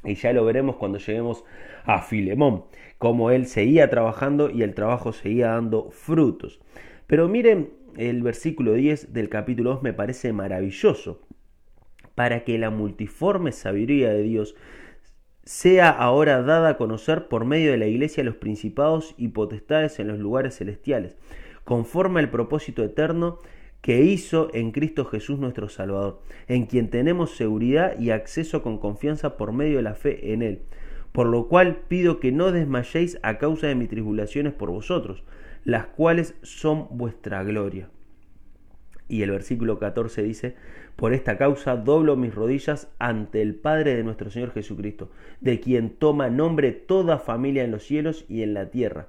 Y 0.05 0.15
ya 0.15 0.33
lo 0.33 0.45
veremos 0.45 0.77
cuando 0.77 0.99
lleguemos 0.99 1.45
a 1.85 2.03
Filemón, 2.03 2.65
cómo 2.99 3.31
él 3.31 3.47
seguía 3.47 3.91
trabajando 3.91 4.51
y 4.51 4.63
el 4.63 4.75
trabajo 4.75 5.13
seguía 5.13 5.49
dando 5.49 5.91
frutos. 5.91 6.61
Pero 7.07 7.29
miren, 7.29 7.71
el 7.97 8.23
versículo 8.23 8.75
10 8.75 9.13
del 9.13 9.29
capítulo 9.29 9.71
2 9.75 9.83
me 9.83 9.93
parece 9.93 10.33
maravilloso. 10.33 11.21
Para 12.15 12.45
que 12.45 12.59
la 12.59 12.71
multiforme 12.71 13.53
sabiduría 13.53 14.11
de 14.11 14.23
Dios 14.23 14.55
sea 15.45 15.89
ahora 15.89 16.43
dada 16.43 16.71
a 16.71 16.77
conocer 16.77 17.29
por 17.29 17.45
medio 17.45 17.71
de 17.71 17.79
la 17.79 17.87
iglesia 17.87 18.23
a 18.23 18.27
los 18.27 18.37
principados 18.37 19.15
y 19.17 19.29
potestades 19.29 19.99
en 19.99 20.09
los 20.09 20.19
lugares 20.19 20.59
celestiales, 20.59 21.17
conforme 21.65 22.21
al 22.21 22.31
propósito 22.31 22.85
eterno 22.85 23.39
que 23.81 24.03
hizo 24.03 24.51
en 24.55 24.73
Cristo 24.73 25.05
Jesús 25.05 25.39
nuestro 25.39 25.69
Salvador, 25.69 26.21
en 26.47 26.67
quien 26.67 26.91
tenemos 26.91 27.37
seguridad 27.37 27.99
y 27.99 28.11
acceso 28.11 28.63
con 28.63 28.79
confianza 28.79 29.37
por 29.37 29.53
medio 29.53 29.77
de 29.77 29.83
la 29.83 29.95
fe 29.95 30.33
en 30.33 30.43
Él. 30.43 30.63
Por 31.13 31.29
lo 31.29 31.49
cual 31.49 31.77
pido 31.89 32.21
que 32.21 32.33
no 32.33 32.53
desmayéis 32.53 33.19
a 33.23 33.39
causa 33.39 33.67
de 33.67 33.75
mis 33.75 33.89
tribulaciones 33.89 34.53
por 34.53 34.71
vosotros, 34.71 35.23
las 35.65 35.87
cuales 35.87 36.35
son 36.43 36.89
vuestra 36.91 37.43
gloria. 37.45 37.89
Y 39.09 39.23
el 39.23 39.31
versículo 39.31 39.79
14 39.79 40.23
dice, 40.23 40.55
por 40.95 41.15
esta 41.15 41.39
causa 41.39 41.77
doblo 41.77 42.15
mis 42.17 42.35
rodillas 42.35 42.89
ante 42.99 43.41
el 43.41 43.55
Padre 43.55 43.95
de 43.95 44.05
nuestro 44.05 44.31
Señor 44.31 44.53
Jesucristo, 44.53 45.11
de 45.41 45.61
quien 45.61 45.91
toma 45.91 46.29
nombre 46.29 46.73
toda 46.73 47.19
familia 47.19 47.65
en 47.65 47.71
los 47.71 47.85
cielos 47.85 48.27
y 48.29 48.43
en 48.43 48.53
la 48.53 48.71
tierra 48.71 49.09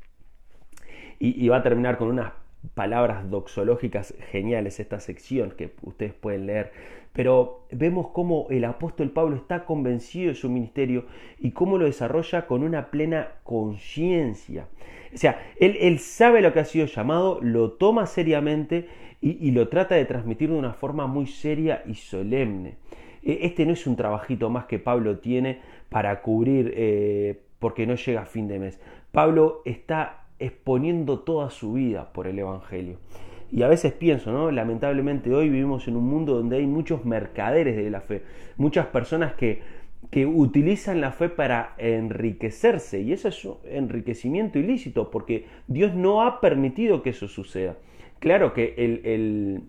y, 1.23 1.47
va 1.49 1.57
a 1.57 1.63
terminar 1.63 1.99
con 1.99 2.07
unas 2.07 2.33
palabras 2.73 3.29
doxológicas 3.29 4.15
geniales 4.31 4.79
esta 4.79 4.99
sección 4.99 5.51
que 5.51 5.71
ustedes 5.83 6.13
pueden 6.13 6.47
leer. 6.47 6.71
Pero 7.13 7.65
vemos 7.71 8.07
cómo 8.11 8.47
el 8.49 8.65
apóstol 8.65 9.11
Pablo 9.11 9.35
está 9.35 9.65
convencido 9.65 10.29
de 10.29 10.35
su 10.35 10.49
ministerio 10.49 11.05
y 11.37 11.51
cómo 11.51 11.77
lo 11.77 11.85
desarrolla 11.85 12.47
con 12.47 12.63
una 12.63 12.89
plena 12.89 13.33
conciencia. 13.43 14.65
O 15.13 15.17
sea, 15.17 15.39
él, 15.59 15.99
sabe 15.99 16.41
lo 16.41 16.53
que 16.53 16.61
ha 16.61 16.65
sido 16.65 16.87
llamado, 16.87 17.39
lo 17.41 17.73
toma 17.73 18.07
seriamente 18.07 18.87
y, 19.21 19.51
lo 19.51 19.67
trata 19.67 19.93
de 19.93 20.05
transmitir 20.05 20.49
de 20.49 20.57
una 20.57 20.73
forma 20.73 21.05
muy 21.05 21.27
seria 21.27 21.83
y 21.85 21.93
solemne. 21.93 22.77
E, 23.21 23.39
este 23.43 23.67
no 23.67 23.73
es 23.73 23.85
un 23.85 23.95
trabajito 23.95 24.49
más 24.49 24.65
que 24.65 24.79
Pablo 24.79 25.19
tiene 25.19 25.59
para 25.89 26.21
cubrir 26.23 26.73
eh, 26.75 27.39
porque 27.59 27.85
no 27.85 27.93
llega 27.93 28.21
a 28.21 28.25
fin 28.25 28.47
de 28.47 28.57
mes. 28.57 28.79
Pablo 29.11 29.61
está 29.65 30.20
exponiendo 30.41 31.19
toda 31.19 31.49
su 31.49 31.73
vida 31.73 32.11
por 32.13 32.27
el 32.27 32.39
Evangelio. 32.39 32.97
Y 33.51 33.63
a 33.63 33.67
veces 33.67 33.93
pienso, 33.93 34.31
¿no? 34.31 34.49
Lamentablemente 34.49 35.33
hoy 35.33 35.49
vivimos 35.49 35.87
en 35.87 35.97
un 35.97 36.05
mundo 36.05 36.35
donde 36.35 36.57
hay 36.57 36.67
muchos 36.67 37.05
mercaderes 37.05 37.75
de 37.75 37.89
la 37.89 38.01
fe, 38.01 38.23
muchas 38.55 38.87
personas 38.87 39.33
que, 39.33 39.61
que 40.09 40.25
utilizan 40.25 41.01
la 41.01 41.11
fe 41.11 41.29
para 41.29 41.75
enriquecerse 41.77 43.01
y 43.01 43.11
eso 43.11 43.27
es 43.27 43.43
un 43.43 43.57
enriquecimiento 43.65 44.57
ilícito 44.57 45.11
porque 45.11 45.45
Dios 45.67 45.93
no 45.93 46.21
ha 46.21 46.39
permitido 46.39 47.03
que 47.03 47.09
eso 47.09 47.27
suceda. 47.27 47.75
Claro 48.19 48.53
que 48.53 48.73
el, 48.77 49.01
el, 49.05 49.63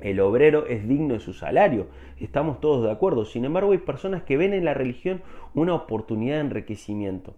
el 0.00 0.20
obrero 0.20 0.66
es 0.66 0.88
digno 0.88 1.14
de 1.14 1.20
su 1.20 1.34
salario, 1.34 1.88
estamos 2.20 2.60
todos 2.60 2.84
de 2.84 2.90
acuerdo, 2.90 3.26
sin 3.26 3.44
embargo 3.44 3.72
hay 3.72 3.78
personas 3.78 4.22
que 4.22 4.38
ven 4.38 4.54
en 4.54 4.64
la 4.64 4.72
religión 4.72 5.22
una 5.54 5.74
oportunidad 5.74 6.36
de 6.36 6.40
enriquecimiento. 6.40 7.34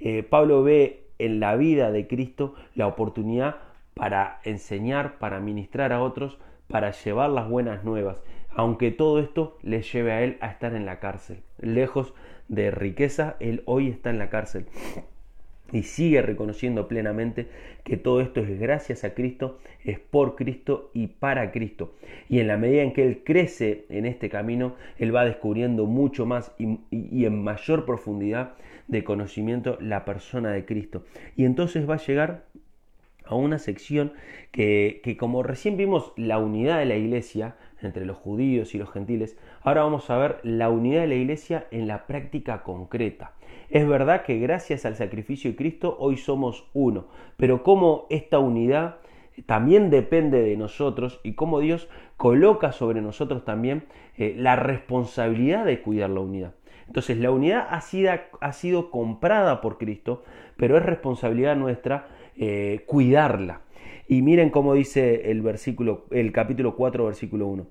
Eh, 0.00 0.24
Pablo 0.24 0.64
ve 0.64 1.01
en 1.24 1.40
la 1.40 1.56
vida 1.56 1.90
de 1.90 2.06
Cristo 2.06 2.54
la 2.74 2.86
oportunidad 2.86 3.56
para 3.94 4.40
enseñar, 4.44 5.18
para 5.18 5.40
ministrar 5.40 5.92
a 5.92 6.02
otros, 6.02 6.38
para 6.68 6.90
llevar 6.92 7.30
las 7.30 7.48
buenas 7.48 7.84
nuevas, 7.84 8.22
aunque 8.50 8.90
todo 8.90 9.18
esto 9.18 9.58
le 9.62 9.82
lleve 9.82 10.12
a 10.12 10.22
él 10.22 10.38
a 10.40 10.48
estar 10.48 10.74
en 10.74 10.86
la 10.86 10.98
cárcel. 10.98 11.42
Lejos 11.58 12.14
de 12.48 12.70
riqueza, 12.70 13.36
él 13.40 13.62
hoy 13.66 13.88
está 13.88 14.10
en 14.10 14.18
la 14.18 14.30
cárcel 14.30 14.66
y 15.72 15.82
sigue 15.84 16.22
reconociendo 16.22 16.86
plenamente 16.86 17.48
que 17.82 17.96
todo 17.96 18.20
esto 18.20 18.40
es 18.40 18.60
gracias 18.60 19.04
a 19.04 19.14
Cristo, 19.14 19.58
es 19.84 19.98
por 19.98 20.36
Cristo 20.36 20.90
y 20.92 21.08
para 21.08 21.50
Cristo. 21.50 21.94
Y 22.28 22.40
en 22.40 22.46
la 22.46 22.58
medida 22.58 22.82
en 22.82 22.92
que 22.92 23.02
Él 23.02 23.22
crece 23.24 23.86
en 23.88 24.06
este 24.06 24.28
camino, 24.28 24.76
Él 24.98 25.14
va 25.14 25.24
descubriendo 25.24 25.86
mucho 25.86 26.26
más 26.26 26.54
y, 26.58 27.24
en 27.24 27.42
mayor 27.42 27.84
profundidad 27.86 28.54
de 28.88 29.04
conocimiento 29.04 29.78
la 29.80 30.04
persona 30.04 30.50
de 30.50 30.64
Cristo. 30.64 31.04
Y 31.36 31.44
entonces 31.44 31.88
va 31.88 31.94
a 31.94 32.04
llegar 32.04 32.46
a 33.24 33.34
una 33.34 33.58
sección 33.58 34.12
que, 34.50 35.00
que, 35.04 35.16
como 35.16 35.42
recién 35.42 35.76
vimos 35.76 36.12
la 36.16 36.38
unidad 36.38 36.78
de 36.78 36.86
la 36.86 36.96
iglesia 36.96 37.56
entre 37.80 38.04
los 38.04 38.16
judíos 38.16 38.74
y 38.74 38.78
los 38.78 38.90
gentiles, 38.90 39.36
ahora 39.62 39.82
vamos 39.82 40.10
a 40.10 40.18
ver 40.18 40.38
la 40.42 40.70
unidad 40.70 41.02
de 41.02 41.08
la 41.08 41.14
iglesia 41.14 41.66
en 41.70 41.86
la 41.86 42.06
práctica 42.06 42.62
concreta. 42.62 43.32
Es 43.70 43.88
verdad 43.88 44.22
que 44.22 44.38
gracias 44.38 44.84
al 44.84 44.96
sacrificio 44.96 45.50
de 45.50 45.56
Cristo 45.56 45.96
hoy 45.98 46.16
somos 46.16 46.68
uno, 46.74 47.06
pero 47.36 47.62
cómo 47.62 48.06
esta 48.10 48.38
unidad 48.38 48.96
también 49.46 49.90
depende 49.90 50.42
de 50.42 50.56
nosotros 50.56 51.20
y 51.22 51.34
cómo 51.34 51.60
Dios 51.60 51.88
coloca 52.16 52.72
sobre 52.72 53.00
nosotros 53.00 53.44
también 53.44 53.84
eh, 54.16 54.34
la 54.36 54.56
responsabilidad 54.56 55.64
de 55.64 55.80
cuidar 55.80 56.10
la 56.10 56.20
unidad. 56.20 56.54
Entonces 56.86 57.18
la 57.18 57.30
unidad 57.30 57.66
ha 57.70 57.80
sido, 57.80 58.12
ha 58.40 58.52
sido 58.52 58.90
comprada 58.90 59.60
por 59.60 59.78
Cristo, 59.78 60.24
pero 60.56 60.76
es 60.76 60.84
responsabilidad 60.84 61.56
nuestra 61.56 62.08
eh, 62.36 62.84
cuidarla. 62.86 63.62
Y 64.08 64.22
miren 64.22 64.50
cómo 64.50 64.74
dice 64.74 65.30
el 65.30 65.42
versículo, 65.42 66.06
el 66.10 66.32
capítulo 66.32 66.76
4, 66.76 67.06
versículo 67.06 67.46
1. 67.46 67.66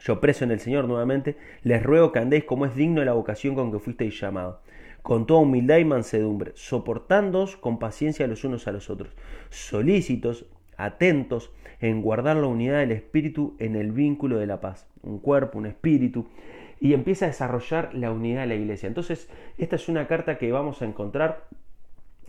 Yo 0.00 0.20
preso 0.20 0.44
en 0.44 0.50
el 0.50 0.60
Señor 0.60 0.88
nuevamente, 0.88 1.36
les 1.62 1.82
ruego 1.82 2.12
que 2.12 2.18
andéis 2.18 2.44
como 2.44 2.64
es 2.64 2.74
digno 2.74 3.00
de 3.00 3.06
la 3.06 3.12
vocación 3.12 3.54
con 3.54 3.70
que 3.70 3.78
fuisteis 3.78 4.18
llamado, 4.18 4.62
con 5.02 5.26
toda 5.26 5.40
humildad 5.40 5.76
y 5.76 5.84
mansedumbre, 5.84 6.52
soportándoos 6.54 7.56
con 7.56 7.78
paciencia 7.78 8.26
los 8.26 8.44
unos 8.44 8.66
a 8.66 8.72
los 8.72 8.88
otros, 8.88 9.14
solícitos, 9.50 10.46
atentos 10.78 11.52
en 11.80 12.00
guardar 12.00 12.36
la 12.36 12.46
unidad 12.46 12.78
del 12.78 12.92
Espíritu 12.92 13.56
en 13.58 13.76
el 13.76 13.92
vínculo 13.92 14.38
de 14.38 14.46
la 14.46 14.60
paz, 14.60 14.88
un 15.02 15.18
cuerpo, 15.18 15.58
un 15.58 15.66
espíritu, 15.66 16.26
y 16.80 16.94
empieza 16.94 17.26
a 17.26 17.28
desarrollar 17.28 17.94
la 17.94 18.10
unidad 18.10 18.40
de 18.40 18.46
la 18.48 18.54
iglesia. 18.54 18.86
Entonces, 18.86 19.28
esta 19.58 19.76
es 19.76 19.88
una 19.88 20.08
carta 20.08 20.38
que 20.38 20.50
vamos 20.50 20.80
a 20.80 20.86
encontrar 20.86 21.44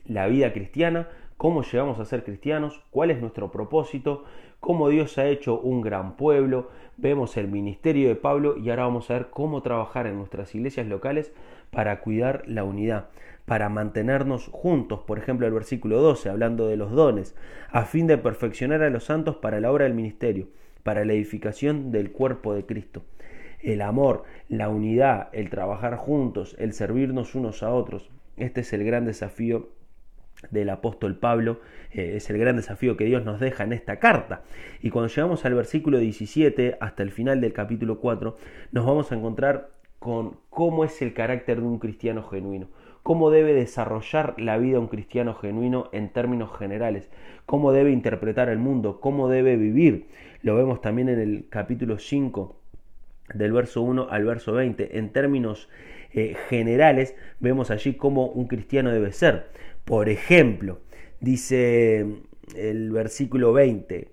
la 0.06 0.28
vida 0.28 0.52
cristiana, 0.52 1.08
cómo 1.38 1.64
llegamos 1.64 2.00
a 2.00 2.06
ser 2.06 2.24
cristianos, 2.24 2.84
cuál 2.92 3.12
es 3.12 3.22
nuestro 3.22 3.50
propósito, 3.50 4.26
cómo 4.60 4.90
Dios 4.90 5.18
ha 5.18 5.26
hecho 5.26 5.60
un 5.60 5.82
gran 5.82 6.18
pueblo, 6.18 6.70
vemos 6.98 7.38
el 7.38 7.48
ministerio 7.48 8.10
de 8.10 8.16
Pablo 8.16 8.58
y 8.58 8.70
ahora 8.70 8.84
vamos 8.84 9.10
a 9.10 9.14
ver 9.14 9.30
cómo 9.30 9.62
trabajar 9.62 10.06
en 10.06 10.18
nuestras 10.18 10.54
iglesias 10.54 10.86
locales 10.86 11.34
para 11.72 12.02
cuidar 12.02 12.44
la 12.46 12.64
unidad, 12.66 13.08
para 13.46 13.70
mantenernos 13.70 14.50
juntos, 14.52 15.00
por 15.00 15.18
ejemplo 15.18 15.48
el 15.48 15.54
versículo 15.54 16.02
12, 16.02 16.30
hablando 16.30 16.68
de 16.68 16.76
los 16.76 16.92
dones, 16.92 17.36
a 17.72 17.86
fin 17.86 18.06
de 18.06 18.18
perfeccionar 18.18 18.84
a 18.84 18.90
los 18.90 19.06
santos 19.06 19.38
para 19.38 19.62
la 19.62 19.72
obra 19.72 19.86
del 19.86 19.94
ministerio, 19.94 20.48
para 20.84 21.06
la 21.06 21.14
edificación 21.14 21.92
del 21.92 22.12
cuerpo 22.12 22.54
de 22.54 22.66
Cristo 22.66 23.02
el 23.64 23.82
amor, 23.82 24.24
la 24.50 24.70
unidad, 24.70 25.30
el 25.34 25.50
trabajar 25.50 25.96
juntos, 25.96 26.56
el 26.60 26.74
servirnos 26.74 27.36
unos 27.36 27.64
a 27.64 27.74
otros. 27.74 28.10
Este 28.38 28.62
es 28.62 28.74
el 28.74 28.84
gran 28.84 29.06
desafío 29.06 29.70
del 30.50 30.70
apóstol 30.70 31.18
Pablo, 31.18 31.60
eh, 31.92 32.14
es 32.16 32.30
el 32.30 32.38
gran 32.38 32.56
desafío 32.56 32.98
que 32.98 33.06
Dios 33.06 33.24
nos 33.24 33.40
deja 33.40 33.64
en 33.64 33.74
esta 33.74 34.00
carta. 34.00 34.42
Y 34.82 34.90
cuando 34.90 35.10
llegamos 35.10 35.46
al 35.46 35.54
versículo 35.54 36.00
17 36.00 36.78
hasta 36.80 37.04
el 37.04 37.12
final 37.12 37.42
del 37.42 37.54
capítulo 37.54 38.00
4, 38.00 38.38
nos 38.72 38.86
vamos 38.86 39.12
a 39.12 39.16
encontrar 39.16 39.70
con 40.00 40.38
cómo 40.50 40.84
es 40.84 41.02
el 41.04 41.14
carácter 41.14 41.62
de 41.62 41.68
un 41.68 41.78
cristiano 41.78 42.24
genuino, 42.24 42.70
cómo 43.04 43.30
debe 43.30 43.54
desarrollar 43.54 44.34
la 44.40 44.58
vida 44.58 44.80
un 44.80 44.88
cristiano 44.88 45.36
genuino 45.36 45.90
en 45.92 46.10
términos 46.10 46.58
generales, 46.58 47.12
cómo 47.46 47.72
debe 47.72 47.92
interpretar 47.92 48.50
el 48.50 48.58
mundo, 48.58 49.00
cómo 49.00 49.30
debe 49.30 49.58
vivir. 49.58 50.08
Lo 50.42 50.56
vemos 50.56 50.82
también 50.82 51.10
en 51.10 51.20
el 51.20 51.46
capítulo 51.50 52.00
5 52.00 52.61
del 53.34 53.52
verso 53.52 53.82
1 53.82 54.08
al 54.10 54.26
verso 54.26 54.54
20. 54.54 54.98
En 54.98 55.12
términos 55.12 55.70
eh, 56.14 56.36
generales, 56.50 57.16
vemos 57.40 57.72
allí 57.72 57.94
cómo 57.94 58.28
un 58.28 58.48
cristiano 58.48 58.92
debe 58.92 59.12
ser. 59.12 59.48
Por 59.86 60.10
ejemplo, 60.10 60.80
dice 61.20 62.06
el 62.56 62.92
versículo 62.92 63.54
20, 63.54 64.10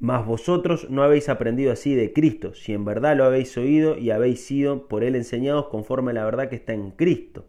mas 0.00 0.26
vosotros 0.26 0.90
no 0.90 1.02
habéis 1.02 1.28
aprendido 1.28 1.72
así 1.72 1.94
de 1.94 2.12
Cristo, 2.12 2.54
si 2.54 2.72
en 2.72 2.84
verdad 2.84 3.16
lo 3.16 3.24
habéis 3.24 3.56
oído 3.56 3.96
y 3.96 4.10
habéis 4.10 4.44
sido 4.44 4.88
por 4.88 5.04
él 5.04 5.14
enseñados 5.14 5.68
conforme 5.68 6.10
a 6.10 6.14
la 6.14 6.24
verdad 6.24 6.48
que 6.48 6.56
está 6.56 6.72
en 6.72 6.90
Cristo. 6.90 7.46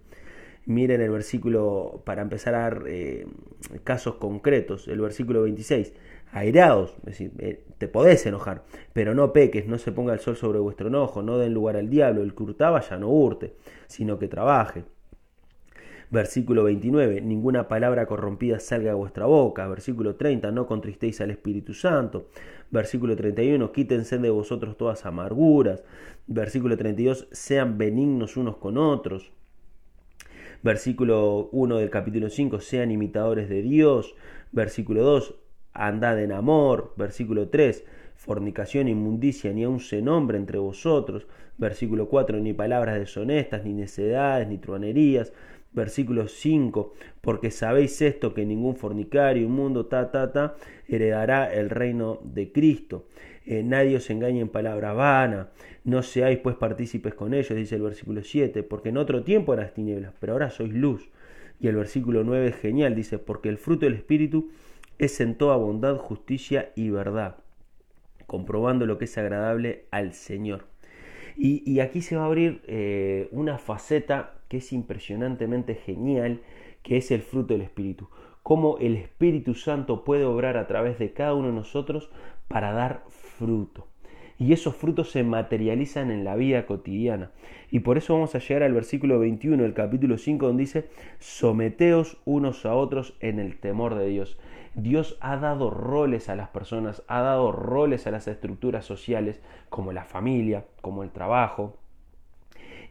Miren 0.66 1.02
el 1.02 1.12
versículo, 1.12 2.02
para 2.06 2.22
empezar 2.22 2.56
a 2.56 2.60
dar 2.60 2.84
eh, 2.88 3.28
casos 3.84 4.16
concretos, 4.16 4.88
el 4.88 5.02
versículo 5.02 5.42
26. 5.44 5.94
Airados, 6.32 6.96
es 7.00 7.06
decir, 7.06 7.32
eh, 7.40 7.64
te 7.78 7.88
podés 7.88 8.26
enojar, 8.26 8.64
pero 8.94 9.14
no 9.14 9.34
peques, 9.34 9.68
no 9.68 9.78
se 9.78 9.92
ponga 9.92 10.14
el 10.14 10.20
sol 10.20 10.36
sobre 10.36 10.60
vuestro 10.60 10.88
enojo, 10.88 11.22
no 11.22 11.38
den 11.38 11.54
lugar 11.54 11.76
al 11.76 11.90
diablo, 11.90 12.24
el 12.24 12.34
que 12.34 12.44
hurtaba 12.44 12.82
ya 12.82 12.98
no 12.98 13.10
hurte, 13.10 13.54
sino 13.88 14.18
que 14.18 14.28
trabaje. 14.28 14.84
Versículo 16.14 16.64
29, 16.64 17.22
ninguna 17.22 17.68
palabra 17.68 18.06
corrompida 18.06 18.60
salga 18.60 18.92
de 18.92 18.96
vuestra 18.96 19.26
boca. 19.26 19.68
Versículo 19.68 20.16
30, 20.16 20.52
no 20.52 20.68
contristéis 20.68 21.20
al 21.22 21.32
Espíritu 21.32 21.74
Santo. 21.74 22.28
Versículo 22.70 23.16
31, 23.16 23.72
quítense 23.72 24.20
de 24.20 24.30
vosotros 24.30 24.78
todas 24.78 25.08
amarguras. 25.08 25.84
Versículo 26.28 26.78
32, 26.78 27.28
sean 27.32 27.80
benignos 27.80 28.38
unos 28.38 28.58
con 28.58 28.78
otros. 28.78 29.32
Versículo 30.64 31.50
1 31.52 31.78
del 31.78 31.90
capítulo 31.90 32.30
5, 32.30 32.62
sean 32.62 32.90
imitadores 32.90 33.50
de 33.50 33.62
Dios. 33.62 34.16
Versículo 34.54 35.04
2, 35.04 35.36
andad 35.74 36.22
en 36.22 36.32
amor. 36.32 36.94
Versículo 36.96 37.50
3, 37.50 37.84
fornicación, 38.16 38.88
inmundicia, 38.88 39.52
ni 39.52 39.66
aun 39.66 39.82
se 39.82 40.02
nombre 40.02 40.38
entre 40.38 40.60
vosotros. 40.60 41.28
Versículo 41.58 42.08
4, 42.08 42.40
ni 42.40 42.54
palabras 42.54 42.98
deshonestas, 42.98 43.66
ni 43.66 43.74
necedades, 43.74 44.48
ni 44.48 44.58
truanerías 44.58 45.34
versículo 45.74 46.28
5, 46.28 46.94
porque 47.22 47.52
sabéis 47.52 48.02
esto, 48.02 48.34
que 48.34 48.46
ningún 48.46 48.76
fornicario, 48.76 49.44
inmundo, 49.44 49.86
ta, 49.88 50.12
ta, 50.12 50.32
ta, 50.32 50.56
heredará 50.88 51.54
el 51.54 51.70
reino 51.70 52.20
de 52.24 52.52
Cristo. 52.52 53.06
Eh, 53.46 53.64
nadie 53.64 53.98
os 53.98 54.10
engañe 54.10 54.40
en 54.40 54.50
palabra 54.50 54.94
vana, 54.94 55.50
no 55.84 56.02
seáis 56.02 56.40
pues 56.40 56.56
partícipes 56.56 57.14
con 57.14 57.34
ellos, 57.34 57.56
dice 57.56 57.76
el 57.76 57.82
versículo 57.82 58.24
7, 58.24 58.64
porque 58.64 58.90
en 58.90 58.98
otro 58.98 59.24
tiempo 59.24 59.54
eras 59.54 59.74
tinieblas, 59.74 60.14
pero 60.20 60.34
ahora 60.34 60.50
sois 60.50 60.74
luz. 60.74 61.10
Y 61.60 61.68
el 61.68 61.76
versículo 61.76 62.24
9 62.24 62.48
es 62.48 62.56
genial, 62.56 62.96
dice, 62.96 63.20
porque 63.20 63.50
el 63.50 63.58
fruto 63.58 63.86
del 63.86 63.96
Espíritu 63.96 64.52
es 64.98 65.20
en 65.22 65.38
toda 65.38 65.56
bondad, 65.58 65.98
justicia 65.98 66.72
y 66.76 66.90
verdad, 66.90 67.38
comprobando 68.28 68.86
lo 68.86 68.98
que 68.98 69.06
es 69.06 69.18
agradable 69.18 69.86
al 69.92 70.14
Señor. 70.14 70.73
Y, 71.36 71.80
aquí 71.80 72.02
se 72.02 72.16
va 72.16 72.24
a 72.24 72.28
abrir 72.28 72.62
eh, 72.68 73.28
una 73.32 73.58
faceta 73.58 74.36
que 74.48 74.58
es 74.58 74.72
impresionantemente 74.74 75.76
genial, 75.76 76.42
que 76.84 76.98
es 76.98 77.12
el 77.12 77.22
fruto 77.22 77.54
del 77.54 77.64
Espíritu. 77.64 78.10
Cómo 78.44 78.78
el 78.80 78.98
Espíritu 78.98 79.56
Santo 79.56 80.04
puede 80.04 80.26
obrar 80.26 80.58
a 80.58 80.68
través 80.68 81.00
de 81.00 81.14
cada 81.14 81.34
uno 81.34 81.48
de 81.48 81.54
nosotros 81.54 82.10
para 82.48 82.72
dar 82.74 83.04
fruto. 83.10 83.88
Y 84.38 84.52
esos 84.52 84.76
frutos 84.76 85.12
se 85.12 85.24
materializan 85.24 86.12
en 86.12 86.24
la 86.24 86.36
vida 86.36 86.66
cotidiana. 86.66 87.32
Y 87.72 87.80
por 87.80 87.98
eso 87.98 88.14
vamos 88.14 88.36
a 88.36 88.40
llegar 88.40 88.64
al 88.64 88.74
versículo 88.74 89.20
21 89.20 89.64
del 89.64 89.74
capítulo 89.74 90.18
5 90.18 90.48
donde 90.48 90.62
dice, 90.62 90.90
someteos 91.20 92.18
unos 92.26 92.66
a 92.66 92.76
otros 92.76 93.16
en 93.20 93.40
el 93.40 93.58
temor 93.58 93.96
de 93.96 94.08
Dios. 94.08 94.38
Dios 94.76 95.18
ha 95.22 95.38
dado 95.38 95.70
roles 95.70 96.30
a 96.30 96.36
las 96.36 96.50
personas, 96.50 97.04
ha 97.08 97.22
dado 97.22 97.52
roles 97.52 98.08
a 98.08 98.12
las 98.12 98.28
estructuras 98.28 98.86
sociales, 98.86 99.42
como 99.70 99.92
la 99.92 100.04
familia, 100.04 100.66
como 100.82 101.04
el 101.04 101.12
trabajo, 101.12 101.78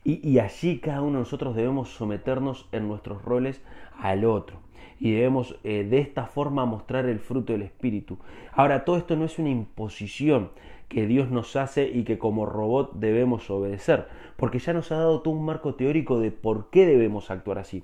y, 0.05 0.41
allí 0.41 0.79
cada 0.81 1.01
uno 1.01 1.13
de 1.13 1.19
nosotros 1.21 1.55
debemos 1.55 1.91
someternos 1.91 2.69
en 2.73 2.89
nuestros 2.89 3.25
roles 3.25 3.63
al 3.97 4.25
otro. 4.25 4.59
Y 4.99 5.13
debemos 5.13 5.57
eh, 5.63 5.85
de 5.89 5.99
esta 5.99 6.27
forma 6.27 6.67
mostrar 6.67 7.07
el 7.07 7.21
fruto 7.21 7.53
del 7.53 7.63
Espíritu. 7.63 8.19
Ahora, 8.53 8.85
todo 8.85 8.97
esto 8.97 9.15
no 9.15 9.25
es 9.25 9.39
una 9.39 9.51
imposición 9.51 10.51
que 10.93 11.07
Dios 11.07 11.31
nos 11.31 11.57
hace 11.57 11.89
y 11.89 12.05
que 12.05 12.19
como 12.19 12.45
robot 12.45 12.93
debemos 12.95 13.51
obedecer, 13.51 14.07
porque 14.37 14.59
ya 14.59 14.73
nos 14.73 14.93
ha 14.93 14.97
dado 14.97 15.23
todo 15.23 15.35
un 15.35 15.45
marco 15.45 15.75
teórico 15.75 16.21
de 16.21 16.31
por 16.31 16.69
qué 16.71 16.87
debemos 16.87 17.31
actuar 17.31 17.59
así 17.59 17.83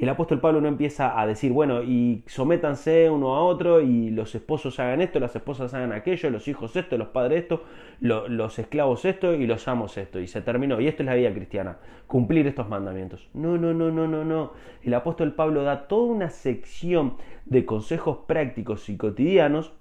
el 0.00 0.08
apóstol 0.08 0.40
Pablo 0.40 0.62
no 0.62 0.68
empieza 0.68 1.20
a 1.20 1.26
decir, 1.26 1.52
bueno, 1.52 1.82
y 1.82 2.22
sométanse 2.26 3.10
uno 3.10 3.36
a 3.36 3.42
otro 3.42 3.82
y 3.82 4.08
los 4.08 4.34
esposos 4.34 4.80
hagan 4.80 5.02
esto, 5.02 5.20
las 5.20 5.36
esposas 5.36 5.74
hagan 5.74 5.92
aquello, 5.92 6.30
los 6.30 6.48
hijos 6.48 6.74
esto, 6.74 6.96
los 6.96 7.08
padres 7.08 7.42
esto, 7.42 7.64
los 8.00 8.58
esclavos 8.58 9.04
esto 9.04 9.34
y 9.34 9.46
los 9.46 9.68
amos 9.68 9.98
esto. 9.98 10.18
Y 10.18 10.26
se 10.26 10.40
terminó. 10.40 10.80
Y 10.80 10.88
esto 10.88 11.02
es 11.02 11.06
la 11.06 11.14
vida 11.14 11.34
cristiana, 11.34 11.76
cumplir 12.06 12.46
estos 12.46 12.66
mandamientos. 12.66 13.28
No, 13.34 13.58
no, 13.58 13.74
no, 13.74 13.90
no, 13.90 14.08
no, 14.08 14.24
no. 14.24 14.52
El 14.82 14.94
apóstol 14.94 15.34
Pablo 15.34 15.64
da 15.64 15.86
toda 15.86 16.10
una 16.10 16.30
sección 16.30 17.16
de 17.44 17.66
consejos 17.66 18.20
prácticos 18.26 18.88
y 18.88 18.96
cotidianos 18.96 19.74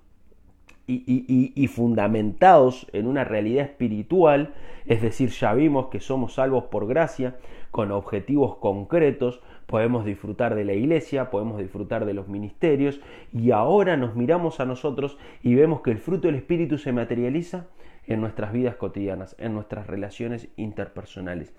y, 0.90 1.68
fundamentados 1.68 2.88
en 2.94 3.08
una 3.08 3.24
realidad 3.24 3.66
espiritual, 3.66 4.54
es 4.86 5.02
decir, 5.02 5.30
ya 5.30 5.54
vimos 5.54 5.88
que 5.88 6.00
somos 6.00 6.34
salvos 6.34 6.66
por 6.66 6.88
gracia, 6.88 7.38
con 7.72 7.92
objetivos 7.92 8.56
concretos, 8.58 9.42
podemos 9.68 10.04
disfrutar 10.04 10.56
de 10.56 10.66
la 10.66 10.74
iglesia, 10.74 11.30
podemos 11.30 11.60
disfrutar 11.60 12.06
de 12.06 12.16
los 12.16 12.28
ministerios 12.28 13.00
y 13.32 13.52
ahora 13.52 13.98
nos 13.98 14.16
miramos 14.16 14.60
a 14.60 14.66
nosotros 14.66 15.18
y 15.44 15.54
vemos 15.54 15.82
que 15.82 15.92
el 15.92 16.00
fruto 16.00 16.28
del 16.28 16.36
Espíritu 16.36 16.80
se 16.80 16.92
materializa 16.92 17.68
en 18.08 18.22
nuestras 18.22 18.52
vidas 18.52 18.76
cotidianas, 18.76 19.36
en 19.38 19.54
nuestras 19.54 19.86
relaciones 19.86 20.50
interpersonales. 20.56 21.54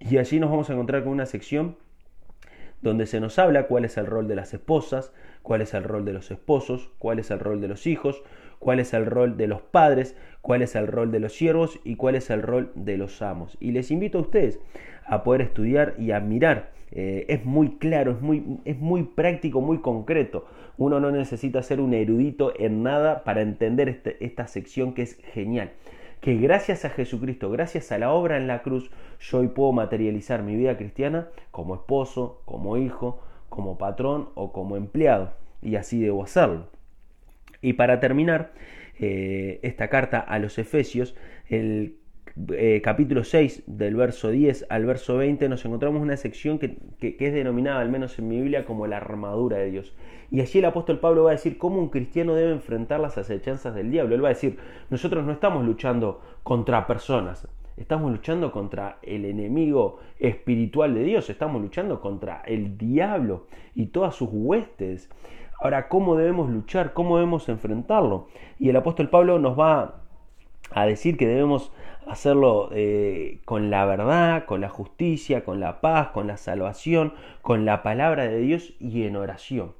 Y 0.00 0.18
allí 0.18 0.40
nos 0.40 0.50
vamos 0.50 0.68
a 0.68 0.72
encontrar 0.72 1.04
con 1.04 1.12
una 1.12 1.26
sección 1.26 1.76
donde 2.82 3.06
se 3.06 3.18
nos 3.18 3.38
habla 3.38 3.66
cuál 3.66 3.86
es 3.86 3.96
el 3.96 4.06
rol 4.06 4.28
de 4.28 4.34
las 4.34 4.52
esposas, 4.52 5.12
cuál 5.42 5.62
es 5.62 5.72
el 5.72 5.84
rol 5.84 6.04
de 6.04 6.12
los 6.12 6.30
esposos, 6.30 6.90
cuál 6.98 7.18
es 7.18 7.30
el 7.30 7.38
rol 7.38 7.60
de 7.60 7.68
los 7.68 7.86
hijos, 7.86 8.22
cuál 8.64 8.80
es 8.80 8.94
el 8.94 9.04
rol 9.04 9.36
de 9.36 9.46
los 9.46 9.60
padres, 9.60 10.16
cuál 10.40 10.62
es 10.62 10.74
el 10.74 10.86
rol 10.86 11.12
de 11.12 11.20
los 11.20 11.34
siervos 11.34 11.78
y 11.84 11.96
cuál 11.96 12.14
es 12.14 12.30
el 12.30 12.40
rol 12.40 12.72
de 12.74 12.96
los 12.96 13.20
amos. 13.20 13.58
Y 13.60 13.72
les 13.72 13.90
invito 13.90 14.16
a 14.16 14.22
ustedes 14.22 14.58
a 15.04 15.22
poder 15.22 15.42
estudiar 15.42 15.94
y 15.98 16.12
a 16.12 16.20
mirar. 16.20 16.72
Eh, 16.90 17.26
es 17.28 17.44
muy 17.44 17.76
claro, 17.76 18.12
es 18.12 18.22
muy, 18.22 18.58
es 18.64 18.78
muy 18.78 19.02
práctico, 19.02 19.60
muy 19.60 19.82
concreto. 19.82 20.46
Uno 20.78 20.98
no 20.98 21.10
necesita 21.10 21.62
ser 21.62 21.78
un 21.78 21.92
erudito 21.92 22.54
en 22.58 22.82
nada 22.82 23.22
para 23.22 23.42
entender 23.42 23.90
este, 23.90 24.24
esta 24.24 24.46
sección 24.46 24.94
que 24.94 25.02
es 25.02 25.18
genial. 25.34 25.72
Que 26.22 26.36
gracias 26.38 26.86
a 26.86 26.88
Jesucristo, 26.90 27.50
gracias 27.50 27.92
a 27.92 27.98
la 27.98 28.12
obra 28.12 28.38
en 28.38 28.46
la 28.46 28.62
cruz, 28.62 28.90
yo 29.20 29.40
hoy 29.40 29.48
puedo 29.48 29.72
materializar 29.72 30.42
mi 30.42 30.56
vida 30.56 30.78
cristiana 30.78 31.28
como 31.50 31.74
esposo, 31.74 32.40
como 32.46 32.78
hijo, 32.78 33.20
como 33.50 33.76
patrón 33.76 34.30
o 34.34 34.52
como 34.52 34.78
empleado. 34.78 35.34
Y 35.60 35.76
así 35.76 36.00
debo 36.00 36.24
hacerlo. 36.24 36.68
Y 37.64 37.72
para 37.72 37.98
terminar 37.98 38.52
eh, 39.00 39.58
esta 39.62 39.88
carta 39.88 40.20
a 40.20 40.38
los 40.38 40.58
Efesios, 40.58 41.16
el 41.48 41.96
eh, 42.52 42.82
capítulo 42.84 43.24
6, 43.24 43.62
del 43.66 43.96
verso 43.96 44.30
10 44.30 44.66
al 44.68 44.84
verso 44.84 45.16
20, 45.16 45.48
nos 45.48 45.64
encontramos 45.64 46.02
una 46.02 46.18
sección 46.18 46.58
que, 46.58 46.76
es 47.00 47.32
denominada, 47.32 47.80
al 47.80 47.88
menos 47.88 48.18
en 48.18 48.28
mi 48.28 48.36
Biblia, 48.36 48.66
como 48.66 48.86
la 48.86 48.98
armadura 48.98 49.56
de 49.56 49.70
Dios. 49.70 49.96
Y 50.30 50.42
allí 50.42 50.58
el 50.58 50.66
apóstol 50.66 51.00
Pablo 51.00 51.24
va 51.24 51.30
a 51.30 51.34
decir 51.36 51.56
cómo 51.56 51.78
un 51.78 51.88
cristiano 51.88 52.34
debe 52.34 52.52
enfrentar 52.52 53.00
las 53.00 53.16
acechanzas 53.16 53.74
del 53.74 53.90
diablo. 53.90 54.14
Él 54.14 54.22
va 54.22 54.28
a 54.28 54.34
decir, 54.34 54.58
nosotros 54.90 55.24
no 55.24 55.32
estamos 55.32 55.64
luchando 55.64 56.20
contra 56.42 56.86
personas, 56.86 57.48
estamos 57.78 58.12
luchando 58.12 58.52
contra 58.52 58.98
el 59.00 59.24
enemigo 59.24 60.00
espiritual 60.18 60.92
de 60.92 61.02
Dios, 61.02 61.30
estamos 61.30 61.62
luchando 61.62 62.02
contra 62.02 62.42
el 62.44 62.76
diablo 62.76 63.46
y 63.74 63.86
todas 63.86 64.14
sus 64.16 64.28
huestes. 64.30 65.08
Ahora, 65.64 65.88
¿cómo 65.88 66.14
debemos 66.14 66.50
luchar? 66.50 66.92
¿Cómo 66.92 67.16
debemos 67.16 67.48
enfrentarlo? 67.48 68.28
Y 68.58 68.68
el 68.68 68.76
apóstol 68.76 69.08
Pablo 69.08 69.38
nos 69.38 69.58
va 69.58 70.02
a 70.72 70.84
decir 70.84 71.16
que 71.16 71.26
debemos 71.26 71.72
hacerlo 72.06 72.68
eh, 72.74 73.38
con 73.46 73.70
la 73.70 73.86
verdad, 73.86 74.44
con 74.44 74.60
la 74.60 74.68
justicia, 74.68 75.42
con 75.42 75.60
la 75.60 75.80
paz, 75.80 76.08
con 76.08 76.26
la 76.26 76.36
salvación, 76.36 77.14
con 77.40 77.64
la 77.64 77.82
palabra 77.82 78.24
de 78.24 78.40
Dios 78.40 78.74
y 78.78 79.04
en 79.04 79.16
oración. 79.16 79.72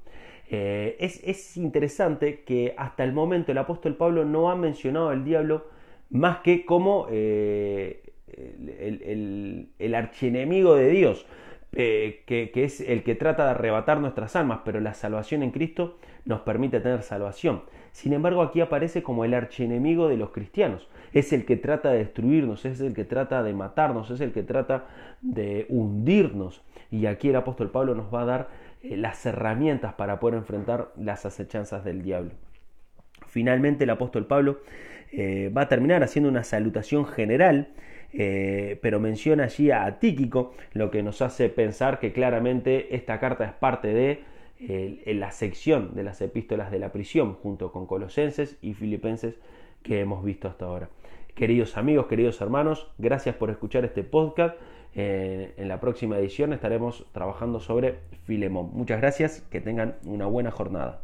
Eh, 0.48 0.96
es, 1.00 1.54
interesante 1.58 2.44
que 2.44 2.74
hasta 2.78 3.04
el 3.04 3.12
momento 3.12 3.52
el 3.52 3.58
apóstol 3.58 3.94
Pablo 3.94 4.24
no 4.24 4.50
ha 4.50 4.56
mencionado 4.56 5.10
al 5.10 5.22
diablo 5.22 5.66
más 6.08 6.38
que 6.38 6.64
como 6.64 7.08
eh, 7.10 8.04
el, 8.38 9.68
el, 9.78 9.94
archienemigo 9.94 10.76
de 10.76 10.88
Dios, 10.88 11.26
que, 11.74 12.50
que 12.52 12.64
es 12.64 12.80
el 12.80 13.02
que 13.02 13.14
trata 13.14 13.44
de 13.44 13.50
arrebatar 13.50 14.00
nuestras 14.00 14.36
almas, 14.36 14.60
pero 14.64 14.80
la 14.80 14.94
salvación 14.94 15.42
en 15.42 15.50
Cristo 15.50 15.98
nos 16.24 16.40
permite 16.40 16.80
tener 16.80 17.02
salvación. 17.02 17.62
Sin 17.92 18.12
embargo, 18.12 18.42
aquí 18.42 18.60
aparece 18.60 19.02
como 19.02 19.24
el 19.24 19.34
archienemigo 19.34 20.08
de 20.08 20.16
los 20.16 20.30
cristianos 20.30 20.88
es 21.14 21.32
el 21.32 21.46
que 21.46 21.56
trata 21.56 21.92
de 21.92 21.98
destruirnos, 21.98 22.64
es 22.64 22.80
el 22.80 22.92
que 22.92 23.04
trata 23.04 23.42
de 23.42 23.54
matarnos, 23.54 24.10
es 24.10 24.20
el 24.20 24.32
que 24.32 24.42
trata 24.42 24.86
de 25.22 25.64
hundirnos. 25.68 26.62
Y 26.90 27.06
aquí 27.06 27.28
el 27.28 27.36
apóstol 27.36 27.70
Pablo 27.70 27.94
nos 27.94 28.12
va 28.12 28.22
a 28.22 28.24
dar 28.24 28.48
eh, 28.82 28.96
las 28.96 29.24
herramientas 29.24 29.94
para 29.94 30.18
poder 30.18 30.36
enfrentar 30.36 30.90
las 30.98 31.24
acechanzas 31.24 31.84
del 31.84 32.02
diablo. 32.02 32.32
Finalmente 33.28 33.84
el 33.84 33.90
apóstol 33.90 34.26
Pablo 34.26 34.58
eh, 35.12 35.52
va 35.56 35.62
a 35.62 35.68
terminar 35.68 36.02
haciendo 36.02 36.28
una 36.28 36.42
salutación 36.42 37.06
general, 37.06 37.68
eh, 38.16 38.78
pero 38.82 39.00
menciona 39.00 39.44
allí 39.44 39.70
a 39.70 39.98
Tíquico, 39.98 40.54
lo 40.72 40.90
que 40.90 41.02
nos 41.02 41.22
hace 41.22 41.48
pensar 41.48 41.98
que 41.98 42.12
claramente 42.12 42.94
esta 42.94 43.18
carta 43.20 43.44
es 43.44 43.52
parte 43.52 43.88
de 43.94 44.24
la 45.06 45.30
sección 45.30 45.94
de 45.94 46.04
las 46.04 46.22
epístolas 46.22 46.70
de 46.70 46.78
la 46.78 46.92
prisión, 46.92 47.34
junto 47.34 47.70
con 47.70 47.86
Colosenses 47.86 48.56
y 48.62 48.72
Filipenses 48.72 49.38
que 49.82 50.00
hemos 50.00 50.24
visto 50.24 50.48
hasta 50.48 50.64
ahora. 50.64 50.88
Queridos 51.34 51.76
amigos, 51.76 52.06
queridos 52.06 52.40
hermanos, 52.40 52.90
gracias 52.96 53.34
por 53.34 53.50
escuchar 53.50 53.84
este 53.84 54.04
podcast. 54.04 54.56
en 54.94 55.68
la 55.68 55.80
próxima 55.80 56.16
edición 56.18 56.52
estaremos 56.52 57.04
trabajando 57.12 57.60
sobre 57.60 57.98
Filemón. 58.24 58.70
Muchas 58.72 59.00
gracias, 59.00 59.42
que 59.50 59.60
tengan 59.60 59.96
una 60.04 60.26
buena 60.26 60.50
jornada. 60.50 61.02